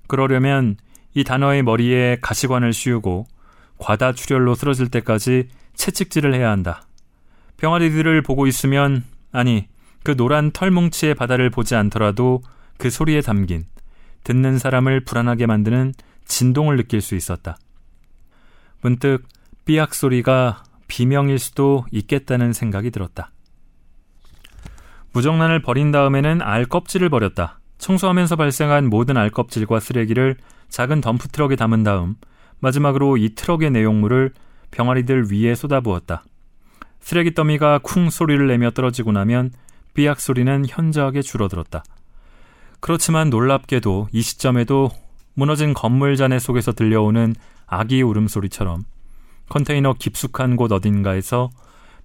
그러려면 0.07 0.76
이 1.14 1.24
단어의 1.24 1.64
머리에 1.64 2.18
가시관을 2.22 2.72
씌우고 2.72 3.26
과다 3.78 4.12
출혈로 4.12 4.55
쓰러질 4.55 4.88
때까지 4.88 5.48
채찍질을 5.74 6.33
해야 6.33 6.52
한다. 6.52 6.83
병아리들을 7.57 8.22
보고 8.22 8.46
있으면 8.46 9.02
아니 9.33 9.68
그 10.05 10.16
노란 10.16 10.51
털뭉치의 10.51 11.14
바다를 11.14 11.51
보지 11.51 11.75
않더라도 11.75 12.42
그 12.77 12.90
소리에 12.90 13.21
담긴 13.21 13.64
듣는 14.25 14.59
사람을 14.59 15.01
불안하게 15.05 15.47
만드는 15.47 15.95
진동을 16.25 16.77
느낄 16.77 17.01
수 17.01 17.14
있었다. 17.14 17.57
문득 18.81 19.25
삐약 19.64 19.95
소리가 19.95 20.64
비명일 20.88 21.38
수도 21.38 21.87
있겠다는 21.90 22.53
생각이 22.53 22.90
들었다. 22.90 23.31
무정란을 25.12 25.62
버린 25.62 25.92
다음에는 25.92 26.42
알 26.42 26.64
껍질을 26.64 27.09
버렸다. 27.09 27.61
청소하면서 27.79 28.37
발생한 28.37 28.88
모든 28.88 29.16
알 29.16 29.31
껍질과 29.31 29.81
쓰레기를 29.81 30.37
작은 30.68 31.01
덤프 31.01 31.29
트럭에 31.29 31.57
담은 31.57 31.83
다음 31.83 32.16
마지막으로 32.61 33.16
이 33.16 33.35
트럭의 33.35 33.71
내용물을 33.71 34.33
병아리들 34.71 35.31
위에 35.31 35.55
쏟아부었다. 35.55 36.25
쓰레기 37.03 37.35
더미가 37.35 37.81
쿵 37.83 38.09
소리를 38.11 38.47
내며 38.47 38.71
떨어지고 38.71 39.12
나면 39.12 39.51
삐약 39.95 40.21
소리는 40.21 40.65
현저하게 40.67 41.21
줄어들었다. 41.21 41.85
그렇지만 42.81 43.29
놀랍게도 43.29 44.09
이 44.12 44.23
시점에도 44.23 44.91
무너진 45.35 45.75
건물 45.75 46.17
잔해 46.17 46.38
속에서 46.38 46.73
들려오는 46.73 47.35
아기 47.67 48.03
울음소리처럼 48.03 48.85
컨테이너 49.49 49.95
깊숙한 49.95 50.57
곳 50.57 50.73
어딘가에서 50.73 51.51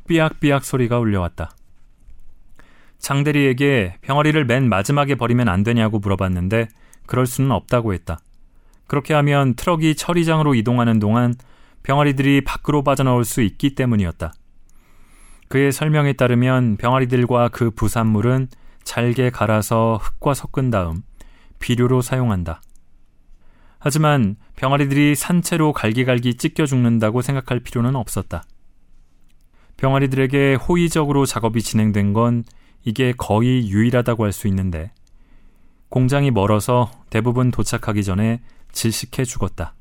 삐약삐약 0.08 0.66
소리가 0.66 1.00
울려왔다. 1.00 1.52
장대리에게 3.00 3.98
병아리를 4.02 4.44
맨 4.46 4.68
마지막에 4.68 5.16
버리면 5.16 5.48
안 5.48 5.64
되냐고 5.64 6.00
물어봤는데 6.00 6.68
그럴 7.06 7.28
수는 7.28 7.52
없다고 7.52 7.94
했다. 7.94 8.20
그렇게 8.88 9.14
하면 9.14 9.54
트럭이 9.54 9.96
처리장으로 9.96 10.56
이동하는 10.56 11.00
동안 11.00 11.36
병아리들이 11.84 12.42
밖으로 12.42 12.84
빠져나올 12.84 13.24
수 13.24 13.42
있기 13.42 13.76
때문이었다. 13.76 14.34
그의 15.48 15.72
설명에 15.72 16.14
따르면 16.14 16.78
병아리들과 16.78 17.50
그 17.50 17.72
부산물은 17.72 18.50
잘게 18.84 19.30
갈아서 19.30 20.00
흙과 20.02 20.34
섞은 20.34 20.70
다음 20.72 21.02
비료로 21.60 22.02
사용한다. 22.02 22.62
하지만 23.80 24.36
병아리들이 24.56 25.16
산채로 25.16 25.74
갈기갈기 25.74 26.36
찢겨 26.36 26.66
죽는다고 26.66 27.22
생각할 27.22 27.60
필요는 27.60 27.96
없었다. 27.96 28.44
병아리들에게 29.78 30.56
호의적으로 30.56 31.26
작업이 31.26 31.62
진행된 31.62 32.14
건 32.14 32.44
이게 32.84 33.14
거의 33.16 33.70
유일하다고 33.70 34.24
할 34.24 34.32
수 34.32 34.48
있는데 34.48 34.92
공장이 35.90 36.32
멀어서 36.32 36.92
대부분 37.10 37.52
도착하기 37.52 38.04
전에 38.04 38.42
질식해 38.72 39.24
죽었다. 39.24 39.77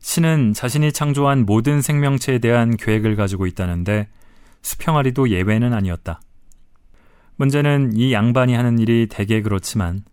신은 0.00 0.54
자신이 0.54 0.92
창조한 0.92 1.44
모든 1.46 1.82
생명체에 1.82 2.38
대한 2.38 2.76
계획을 2.76 3.16
가지고 3.16 3.46
있다는데 3.46 4.08
수평아리도 4.62 5.30
예외는 5.30 5.72
아니었다. 5.72 6.20
문제는 7.36 7.96
이 7.96 8.12
양반이 8.12 8.54
하는 8.54 8.78
일이 8.78 9.06
대개 9.08 9.40
그렇지만 9.40 10.04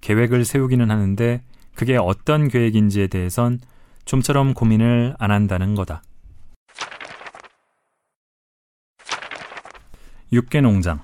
계획을 0.00 0.44
세우기는 0.44 0.90
하는데 0.90 1.42
그게 1.74 1.96
어떤 1.96 2.48
계획인지에 2.48 3.06
대해선 3.06 3.60
좀처럼 4.04 4.54
고민을 4.54 5.14
안 5.18 5.30
한다는 5.30 5.74
거다. 5.74 6.02
육개 10.32 10.60
농장 10.60 11.00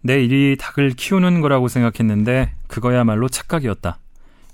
내 0.00 0.22
일이 0.22 0.56
닭을 0.58 0.90
키우는 0.90 1.40
거라고 1.40 1.68
생각했는데 1.68 2.54
그거야말로 2.68 3.28
착각이었다. 3.28 3.98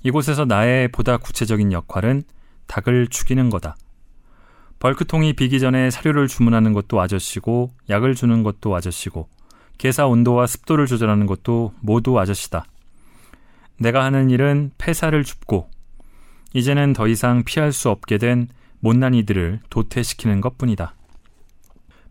이곳에서 0.02 0.44
나의 0.44 0.88
보다 0.88 1.16
구체적인 1.16 1.72
역할은 1.72 2.22
닭을 2.66 3.08
죽이는 3.08 3.50
거다. 3.50 3.76
벌크통이 4.78 5.34
비기 5.34 5.60
전에 5.60 5.90
사료를 5.90 6.26
주문하는 6.26 6.72
것도 6.72 7.00
아저씨고 7.00 7.70
약을 7.88 8.14
주는 8.16 8.42
것도 8.42 8.74
아저씨고 8.74 9.28
개사 9.78 10.06
온도와 10.06 10.46
습도를 10.46 10.86
조절하는 10.86 11.26
것도 11.26 11.72
모두 11.80 12.18
아저씨다. 12.18 12.64
내가 13.78 14.04
하는 14.04 14.30
일은 14.30 14.72
폐사를 14.78 15.22
줍고 15.22 15.70
이제는 16.52 16.92
더 16.92 17.06
이상 17.06 17.44
피할 17.44 17.72
수 17.72 17.88
없게 17.90 18.18
된 18.18 18.48
못난 18.80 19.14
이들을 19.14 19.60
도태시키는 19.70 20.40
것뿐이다. 20.40 20.94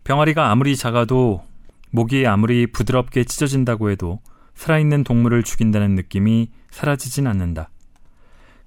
병아리가 0.04 0.50
아무리 0.50 0.76
작아도 0.76 1.44
목이 1.90 2.26
아무리 2.26 2.66
부드럽게 2.66 3.24
찢어진다고 3.24 3.90
해도 3.90 4.20
살아있는 4.54 5.04
동물을 5.04 5.42
죽인다는 5.42 5.94
느낌이 5.94 6.50
사라지진 6.70 7.26
않는다. 7.26 7.70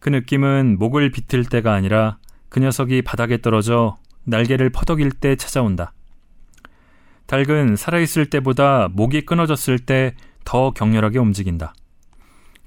그 0.06 0.12
느낌은 0.12 0.78
목을 0.78 1.10
비틀 1.10 1.46
때가 1.46 1.74
아니라 1.74 2.20
그 2.50 2.60
녀석이 2.60 3.02
바닥에 3.02 3.42
떨어져 3.42 3.98
날개를 4.26 4.70
퍼덕일 4.70 5.10
때 5.14 5.36
찾아온다. 5.36 5.94
닭은 7.26 7.76
살아있을 7.76 8.30
때보다 8.30 8.88
목이 8.94 9.26
끊어졌을 9.26 9.80
때 9.80 10.14
더 10.44 10.70
격렬하게 10.70 11.18
움직인다. 11.18 11.74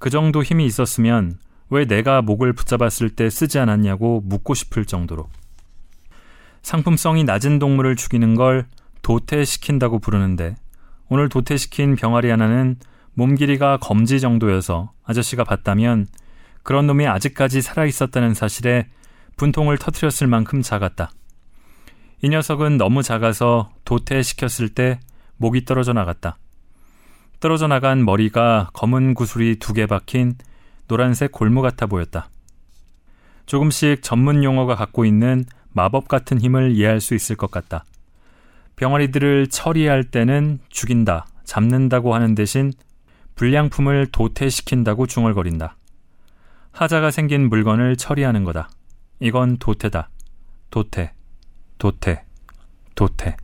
그 0.01 0.11
정도 0.11 0.43
힘이 0.43 0.67
있었으면 0.67 1.39
왜 1.71 1.85
내가 1.85 2.23
목을 2.23 2.55
붙잡았을 2.55 3.11
때 3.11 3.31
쓰지 3.31 3.61
않았냐고 3.61 4.21
묻고 4.27 4.55
싶을 4.55 4.85
정도로. 4.85 5.29
상품성이 6.63 7.23
낮은 7.23 7.61
동물을 7.61 7.95
죽이는 7.95 8.35
걸 8.35 8.67
도태시킨다고 9.03 10.01
부르는데 10.01 10.57
오늘 11.09 11.29
도태시킨 11.29 11.95
병아리 11.95 12.31
하나는 12.31 12.79
몸 13.15 13.37
길이가 13.37 13.77
검지 13.77 14.19
정도여서 14.19 14.91
아저씨가 15.05 15.45
봤다면 15.45 16.09
그런 16.63 16.87
놈이 16.87 17.07
아직까지 17.07 17.63
살아있었다는 17.63 18.35
사실에 18.35 18.89
분통을 19.37 19.79
터트렸을 19.79 20.27
만큼 20.27 20.63
작았다. 20.63 21.11
이 22.23 22.29
녀석은 22.29 22.77
너무 22.77 23.03
작아서 23.03 23.71
도태시켰을 23.85 24.71
때 24.71 25.01
목이 25.37 25.65
떨어져 25.65 25.93
나갔다. 25.93 26.37
떨어져 27.41 27.69
나간 27.69 28.05
머리가 28.05 28.71
검은 28.73 29.15
구슬이 29.15 29.57
두 29.57 29.73
개 29.73 29.87
박힌 29.87 30.35
노란색 30.89 31.31
골무 31.33 31.63
같아 31.63 31.87
보였다. 31.87 32.29
조금씩 33.47 34.03
전문 34.03 34.43
용어가 34.45 34.75
갖고 34.75 35.05
있는 35.05 35.45
마법 35.71 36.09
같은 36.09 36.41
힘을 36.41 36.73
이해할 36.73 37.01
수 37.01 37.15
있을 37.15 37.37
것 37.37 37.51
같다. 37.51 37.85
병아리들을 38.77 39.49
처리할 39.49 40.05
때는 40.05 40.59
죽인다, 40.69 41.27
잡는다고 41.45 42.15
하는 42.15 42.35
대신 42.35 42.73
불량품을 43.37 44.09
도태시킨다고 44.13 45.07
중얼거린다. 45.07 45.78
하자가 46.79 47.11
생긴 47.11 47.49
물건을 47.49 47.97
처리하는 47.97 48.45
거다. 48.45 48.71
이건 49.19 49.57
도태다. 49.57 50.11
도태, 50.71 51.13
도태, 51.79 52.25
도태. 52.95 53.37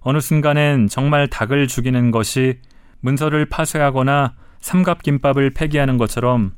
어느 0.00 0.18
순간엔 0.18 0.88
정말 0.88 1.28
닭을 1.28 1.68
죽이는 1.68 2.10
것이 2.10 2.58
문서를 2.98 3.46
파쇄하거나 3.46 4.34
삼갑김밥을 4.58 5.50
폐기하는 5.50 5.96
것처럼 5.96 6.56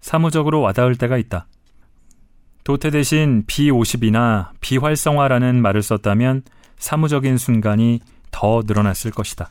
사무적으로 0.00 0.60
와닿을 0.60 0.94
때가 0.94 1.18
있다. 1.18 1.48
도태 2.62 2.90
대신 2.90 3.42
비오십이나 3.48 4.52
비활성화라는 4.60 5.60
말을 5.62 5.82
썼다면 5.82 6.42
사무적인 6.78 7.38
순간이 7.38 7.98
더 8.30 8.62
늘어났을 8.64 9.10
것이다. 9.10 9.48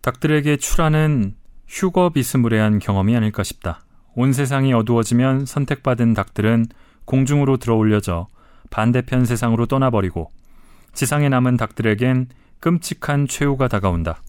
닭들에게 0.00 0.56
출하는 0.56 1.34
휴거 1.68 2.08
비스무레한 2.08 2.78
경험이 2.78 3.14
아닐까 3.16 3.42
싶다. 3.42 3.82
온 4.20 4.34
세상이 4.34 4.74
어두워지면 4.74 5.46
선택받은 5.46 6.12
닭들은 6.12 6.66
공중으로 7.06 7.56
들어올려져 7.56 8.26
반대편 8.68 9.24
세상으로 9.24 9.64
떠나버리고 9.64 10.30
지상에 10.92 11.30
남은 11.30 11.56
닭들에겐 11.56 12.28
끔찍한 12.60 13.28
최후가 13.28 13.68
다가온다. 13.68 14.20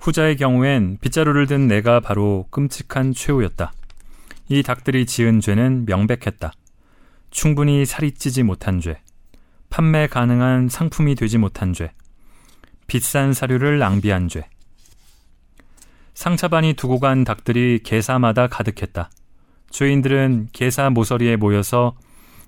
후자의 0.00 0.36
경우엔 0.36 0.96
빗자루를 1.02 1.46
든 1.46 1.68
내가 1.68 2.00
바로 2.00 2.46
끔찍한 2.48 3.12
최후였다. 3.12 3.74
이 4.48 4.62
닭들이 4.62 5.04
지은 5.04 5.42
죄는 5.42 5.84
명백했다. 5.84 6.52
충분히 7.30 7.84
살이 7.84 8.12
찌지 8.12 8.42
못한 8.42 8.80
죄, 8.80 9.02
판매 9.68 10.06
가능한 10.06 10.70
상품이 10.70 11.14
되지 11.14 11.36
못한 11.36 11.74
죄, 11.74 11.92
비싼 12.86 13.34
사료를 13.34 13.78
낭비한 13.78 14.28
죄. 14.28 14.48
상차반이 16.14 16.74
두고 16.74 17.00
간 17.00 17.24
닭들이 17.24 17.80
개사마다 17.82 18.46
가득했다. 18.46 19.10
죄인들은 19.70 20.48
개사 20.52 20.90
모서리에 20.90 21.36
모여서 21.36 21.96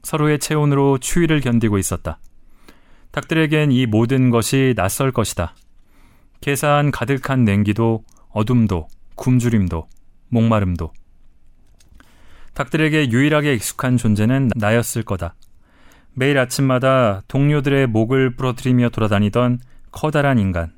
서로의 0.02 0.38
체온으로 0.38 0.98
추위를 0.98 1.40
견디고 1.40 1.78
있었다. 1.78 2.18
닭들에겐 3.10 3.72
이 3.72 3.86
모든 3.86 4.30
것이 4.30 4.74
낯설 4.76 5.10
것이다. 5.10 5.54
계산 6.40 6.90
가득한 6.90 7.44
냉기도 7.44 8.04
어둠도 8.30 8.88
굶주림도 9.16 9.88
목마름도 10.28 10.92
닭들에게 12.54 13.10
유일하게 13.10 13.54
익숙한 13.54 13.96
존재는 13.96 14.50
나였을 14.54 15.02
거다. 15.02 15.34
매일 16.14 16.38
아침마다 16.38 17.22
동료들의 17.28 17.88
목을 17.88 18.36
부러뜨리며 18.36 18.88
돌아다니던 18.90 19.60
커다란 19.92 20.38
인간. 20.38 20.72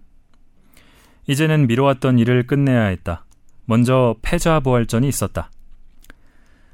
이제는 1.29 1.67
미뤄왔던 1.67 2.19
일을 2.19 2.47
끝내야 2.47 2.85
했다. 2.87 3.27
먼저 3.67 4.17
패자부활전이 4.23 5.07
있었다. 5.07 5.51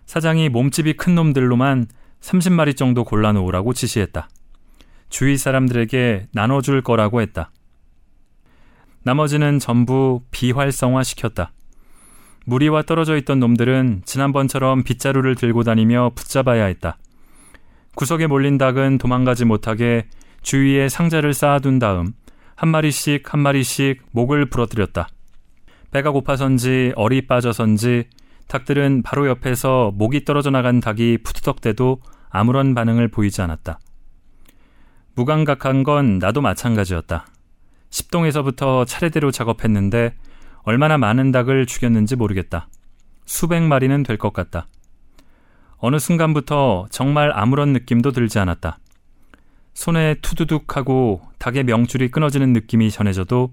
사장이 0.07 0.49
몸집이 0.49 0.95
큰 0.95 1.17
놈들로만 1.17 1.89
30마리 2.21 2.77
정도 2.77 3.05
골라놓으라고 3.05 3.75
지시했다. 3.75 4.29
주위 5.09 5.37
사람들에게 5.37 6.29
나눠줄 6.33 6.83
거라고 6.83 7.21
했다. 7.21 7.51
나머지는 9.03 9.59
전부 9.59 10.23
비활성화 10.31 11.03
시켰다. 11.03 11.53
무리와 12.47 12.83
떨어져 12.83 13.17
있던 13.17 13.41
놈들은 13.41 14.03
지난번처럼 14.05 14.85
빗자루를 14.85 15.35
들고 15.35 15.65
다니며 15.65 16.13
붙잡아야 16.15 16.65
했다. 16.67 16.97
구석에 17.97 18.29
몰린 18.29 18.57
닭은 18.57 18.99
도망가지 18.99 19.45
못하게 19.45 20.07
주위에 20.43 20.89
상자를 20.89 21.35
쌓아둔 21.35 21.79
다음 21.81 22.15
한 22.57 22.69
마리씩 22.69 23.33
한 23.33 23.41
마리씩 23.41 24.03
목을 24.13 24.47
부러뜨렸다. 24.51 25.09
배가 25.91 26.11
고파선지 26.11 26.93
얼이 26.97 27.27
빠져선지 27.27 28.09
닭들은 28.49 29.03
바로 29.03 29.29
옆에서 29.29 29.93
목이 29.95 30.25
떨어져 30.25 30.51
나간 30.51 30.81
닭이 30.81 31.19
푸드덕대도 31.25 32.01
아무런 32.31 32.75
반응을 32.75 33.09
보이지 33.09 33.43
않았다. 33.43 33.79
무감각한 35.15 35.85
건 35.85 36.19
나도 36.19 36.41
마찬가지였다. 36.41 37.27
10동에서부터 37.91 38.87
차례대로 38.87 39.31
작업했는데 39.31 40.15
얼마나 40.63 40.99
많은 40.99 41.31
닭을 41.31 41.67
죽였는지 41.67 42.17
모르겠다. 42.17 42.69
수백 43.25 43.63
마리는 43.63 44.03
될 44.03 44.19
것 44.19 44.33
같다. 44.33 44.67
어느 45.79 45.99
순간부터 45.99 46.87
정말 46.91 47.31
아무런 47.35 47.73
느낌도 47.73 48.13
들지 48.13 48.39
않았다. 48.39 48.79
손에 49.75 50.15
투두둑 50.23 50.77
하고 50.77 51.21
닭의 51.39 51.65
명줄이 51.65 52.11
끊어지는 52.11 52.53
느낌이 52.53 52.91
전해져도 52.91 53.53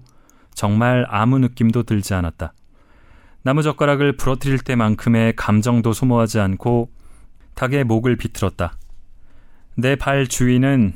정말 0.54 1.04
아무 1.08 1.38
느낌도 1.38 1.82
들지 1.82 2.14
않았다. 2.14 2.54
나무젓가락을 3.42 4.16
부러뜨릴 4.16 4.60
때만큼의 4.60 5.34
감정도 5.36 5.92
소모하지 5.92 6.38
않고 6.40 6.90
닭의 7.54 7.84
목을 7.84 8.16
비틀었다. 8.16 8.74
내 9.76 9.96
발 9.96 10.26
주위는 10.26 10.94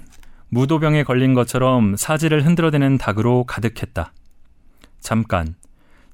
무도병에 0.48 1.02
걸린 1.02 1.34
것처럼 1.34 1.96
사지를 1.96 2.46
흔들어대는 2.46 2.98
닭으로 2.98 3.44
가득했다. 3.44 4.12
잠깐, 5.00 5.54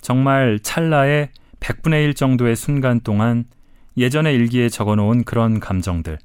정말 0.01 0.59
찰나의 0.61 1.31
100분의 1.61 2.05
1 2.05 2.15
정도의 2.15 2.57
순간 2.57 3.01
동안 3.01 3.45
예전의 3.97 4.35
일기에 4.35 4.69
적어 4.69 4.95
놓은 4.97 5.25
그런 5.25 5.61
감정들, 5.61 6.19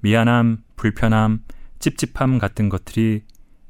미안함, 0.00 0.58
불편함, 0.76 1.40
찝찝함 1.80 2.38
같은 2.38 2.68
것들이 2.68 3.22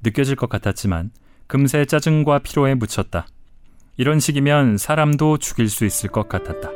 느껴질 0.02 0.36
것 0.36 0.48
같았지만 0.48 1.10
금세 1.46 1.84
짜증과 1.84 2.40
피로에 2.40 2.74
묻혔다. 2.74 3.26
이런 3.96 4.20
식이면 4.20 4.78
사람도 4.78 5.38
죽일 5.38 5.68
수 5.68 5.84
있을 5.84 6.10
것 6.10 6.28
같았다. 6.28 6.70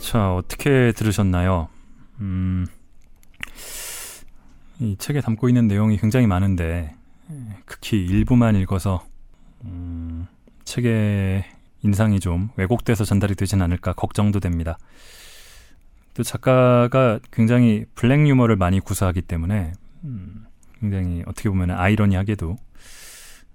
자, 0.00 0.34
어떻게 0.34 0.92
들으셨나요? 0.92 1.68
음, 2.20 2.66
이 4.78 4.96
책에 4.98 5.20
담고 5.20 5.48
있는 5.48 5.66
내용이 5.66 5.98
굉장히 5.98 6.26
많은데, 6.26 6.94
극히 7.66 8.04
일부만 8.04 8.56
읽어서, 8.56 9.06
음, 9.64 10.26
책의 10.64 11.44
인상이 11.82 12.20
좀 12.20 12.48
왜곡돼서 12.56 13.04
전달이 13.04 13.34
되진 13.34 13.60
않을까 13.60 13.92
걱정도 13.92 14.40
됩니다. 14.40 14.78
또 16.14 16.22
작가가 16.22 17.20
굉장히 17.30 17.84
블랙 17.94 18.26
유머를 18.26 18.56
많이 18.56 18.80
구사하기 18.80 19.22
때문에, 19.22 19.72
음, 20.04 20.46
굉장히 20.80 21.22
어떻게 21.26 21.50
보면 21.50 21.72
아이러니하게도 21.72 22.56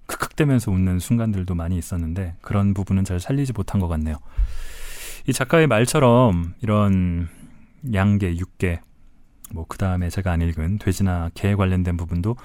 크크대면서 0.06 0.70
웃는 0.70 0.98
순간들도 0.98 1.54
많이 1.54 1.76
있었는데, 1.76 2.36
그런 2.40 2.74
부분은 2.74 3.04
잘 3.04 3.18
살리지 3.18 3.52
못한 3.52 3.80
것 3.80 3.88
같네요. 3.88 4.16
이 5.26 5.32
작가의 5.32 5.66
말처럼 5.66 6.54
이런 6.60 7.28
양계, 7.94 8.36
육계, 8.36 8.80
뭐, 9.52 9.66
그 9.68 9.78
다음에 9.78 10.08
제가 10.08 10.32
안 10.32 10.40
읽은 10.40 10.78
돼지나 10.78 11.30
개에 11.34 11.54
관련된 11.54 11.96
부분도 11.96 12.36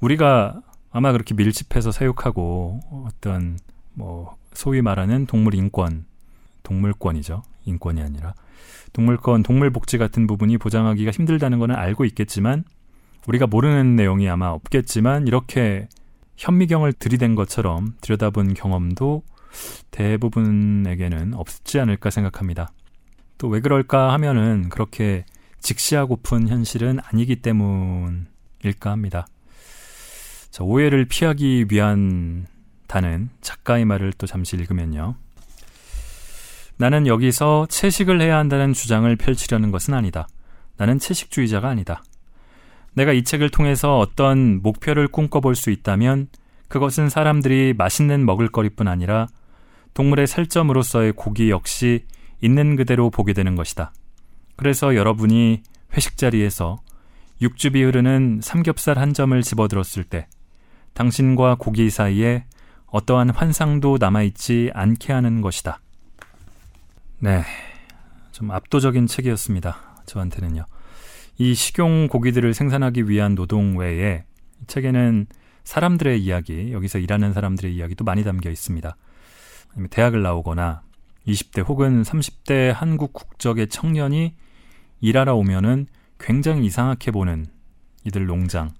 우리가 0.00 0.62
아마 0.92 1.12
그렇게 1.12 1.34
밀집해서 1.34 1.90
사육하고 1.90 2.80
어떤 3.06 3.58
뭐, 3.94 4.36
소위 4.52 4.82
말하는 4.82 5.26
동물 5.26 5.54
인권, 5.54 6.04
동물권이죠. 6.62 7.42
인권이 7.64 8.02
아니라. 8.02 8.34
동물권, 8.92 9.42
동물 9.42 9.70
복지 9.70 9.96
같은 9.98 10.26
부분이 10.26 10.58
보장하기가 10.58 11.10
힘들다는 11.10 11.58
거는 11.58 11.74
알고 11.74 12.04
있겠지만 12.04 12.64
우리가 13.26 13.46
모르는 13.46 13.96
내용이 13.96 14.28
아마 14.28 14.48
없겠지만 14.48 15.26
이렇게 15.26 15.88
현미경을 16.36 16.92
들이댄 16.94 17.34
것처럼 17.34 17.94
들여다본 18.00 18.54
경험도 18.54 19.22
대부분에게는 19.90 21.34
없지 21.34 21.78
않을까 21.80 22.10
생각합니다. 22.10 22.72
또 23.38 23.48
왜 23.48 23.60
그럴까 23.60 24.12
하면은 24.12 24.68
그렇게 24.68 25.24
직시하고픈 25.60 26.48
현실은 26.48 26.98
아니기 27.04 27.36
때문일까 27.36 28.90
합니다. 28.90 29.26
자, 30.52 30.64
오해를 30.64 31.06
피하기 31.06 31.68
위한 31.70 32.46
다는 32.86 33.30
작가의 33.40 33.86
말을 33.86 34.12
또 34.18 34.26
잠시 34.26 34.54
읽으면요. 34.54 35.14
나는 36.76 37.06
여기서 37.06 37.66
채식을 37.70 38.20
해야 38.20 38.36
한다는 38.36 38.74
주장을 38.74 39.16
펼치려는 39.16 39.70
것은 39.70 39.94
아니다. 39.94 40.28
나는 40.76 40.98
채식주의자가 40.98 41.70
아니다. 41.70 42.02
내가 42.92 43.14
이 43.14 43.24
책을 43.24 43.48
통해서 43.48 43.98
어떤 43.98 44.60
목표를 44.60 45.08
꿈꿔볼 45.08 45.54
수 45.54 45.70
있다면 45.70 46.28
그것은 46.68 47.08
사람들이 47.08 47.72
맛있는 47.72 48.26
먹을거리뿐 48.26 48.88
아니라 48.88 49.28
동물의 49.94 50.26
살점으로서의 50.26 51.14
고기 51.14 51.48
역시 51.48 52.04
있는 52.42 52.76
그대로 52.76 53.08
보게 53.08 53.32
되는 53.32 53.56
것이다. 53.56 53.94
그래서 54.56 54.96
여러분이 54.96 55.62
회식 55.96 56.18
자리에서 56.18 56.78
육즙이 57.40 57.82
흐르는 57.82 58.40
삼겹살 58.42 58.98
한 58.98 59.14
점을 59.14 59.40
집어들었을 59.40 60.04
때 60.04 60.26
당신과 60.94 61.56
고기 61.58 61.90
사이에 61.90 62.44
어떠한 62.86 63.30
환상도 63.30 63.96
남아있지 63.98 64.70
않게 64.74 65.12
하는 65.12 65.40
것이다. 65.40 65.80
네. 67.20 67.42
좀 68.32 68.50
압도적인 68.50 69.06
책이었습니다. 69.06 70.02
저한테는요. 70.06 70.66
이 71.38 71.54
식용 71.54 72.08
고기들을 72.08 72.52
생산하기 72.54 73.08
위한 73.08 73.34
노동 73.34 73.76
외에 73.76 74.24
이 74.60 74.66
책에는 74.66 75.26
사람들의 75.64 76.22
이야기, 76.22 76.72
여기서 76.72 76.98
일하는 76.98 77.32
사람들의 77.32 77.74
이야기도 77.74 78.04
많이 78.04 78.24
담겨 78.24 78.50
있습니다. 78.50 78.96
대학을 79.90 80.22
나오거나 80.22 80.82
20대 81.26 81.66
혹은 81.66 82.02
30대 82.02 82.72
한국 82.72 83.12
국적의 83.12 83.68
청년이 83.68 84.34
일하러 85.00 85.34
오면은 85.36 85.86
굉장히 86.18 86.66
이상하게 86.66 87.10
보는 87.12 87.46
이들 88.04 88.26
농장, 88.26 88.74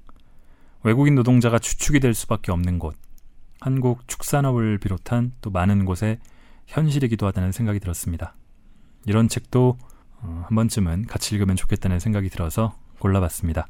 외국인 0.85 1.14
노동자가 1.14 1.59
주축이 1.59 2.01
될 2.01 2.14
수밖에 2.14 2.51
없는 2.51 2.78
곳, 2.78 2.97
한국 3.61 4.09
축산업을 4.09 4.78
비롯한 4.78 5.33
또 5.41 5.51
많은 5.51 5.85
곳의 5.85 6.18
현실이기도 6.66 7.26
하다는 7.28 7.53
생각이 7.53 7.78
들었습니다. 7.78 8.35
이런 9.07 9.28
책도 9.28 9.78
어, 10.22 10.45
한 10.47 10.55
번쯤은 10.55 11.07
같이 11.07 11.35
읽으면 11.35 11.57
좋겠다는 11.57 12.01
생각이 12.01 12.28
들어서 12.28 12.76
골라봤습니다. 12.99 13.66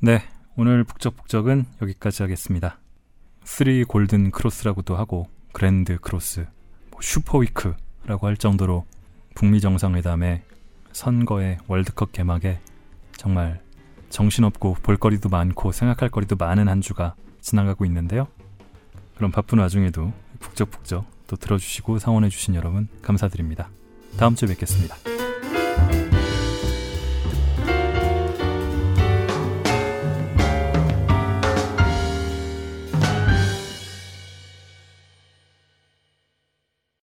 네, 0.00 0.22
오늘 0.56 0.84
북적북적은 0.84 1.64
여기까지 1.82 2.22
하겠습니다. 2.22 2.78
3 3.44 3.84
golden 3.88 4.30
cross라고도 4.30 4.96
하고 4.96 5.28
grand 5.52 5.98
cross, 5.98 6.46
뭐 6.90 7.00
super 7.00 7.48
week라고 7.48 8.26
할 8.26 8.36
정도로 8.36 8.84
북미 9.34 9.60
정상회담에 9.60 10.42
선거에 10.92 11.58
월드컵 11.66 12.12
개막에 12.12 12.60
정말 13.16 13.60
정신없고 14.10 14.76
볼거리도 14.82 15.28
많고 15.28 15.72
생각할 15.72 16.08
거리도 16.08 16.36
많은 16.36 16.68
한 16.68 16.80
주가 16.80 17.14
지나가고 17.40 17.84
있는데요. 17.84 18.26
그럼 19.16 19.30
바쁜 19.30 19.58
와중에도 19.58 20.12
북적북적 20.40 21.04
또 21.26 21.36
들어주시고 21.36 21.98
성원해주신 21.98 22.54
여러분 22.54 22.88
감사드립니다. 23.02 23.68
다음 24.16 24.34
주에 24.34 24.48
뵙겠습니다. 24.48 25.17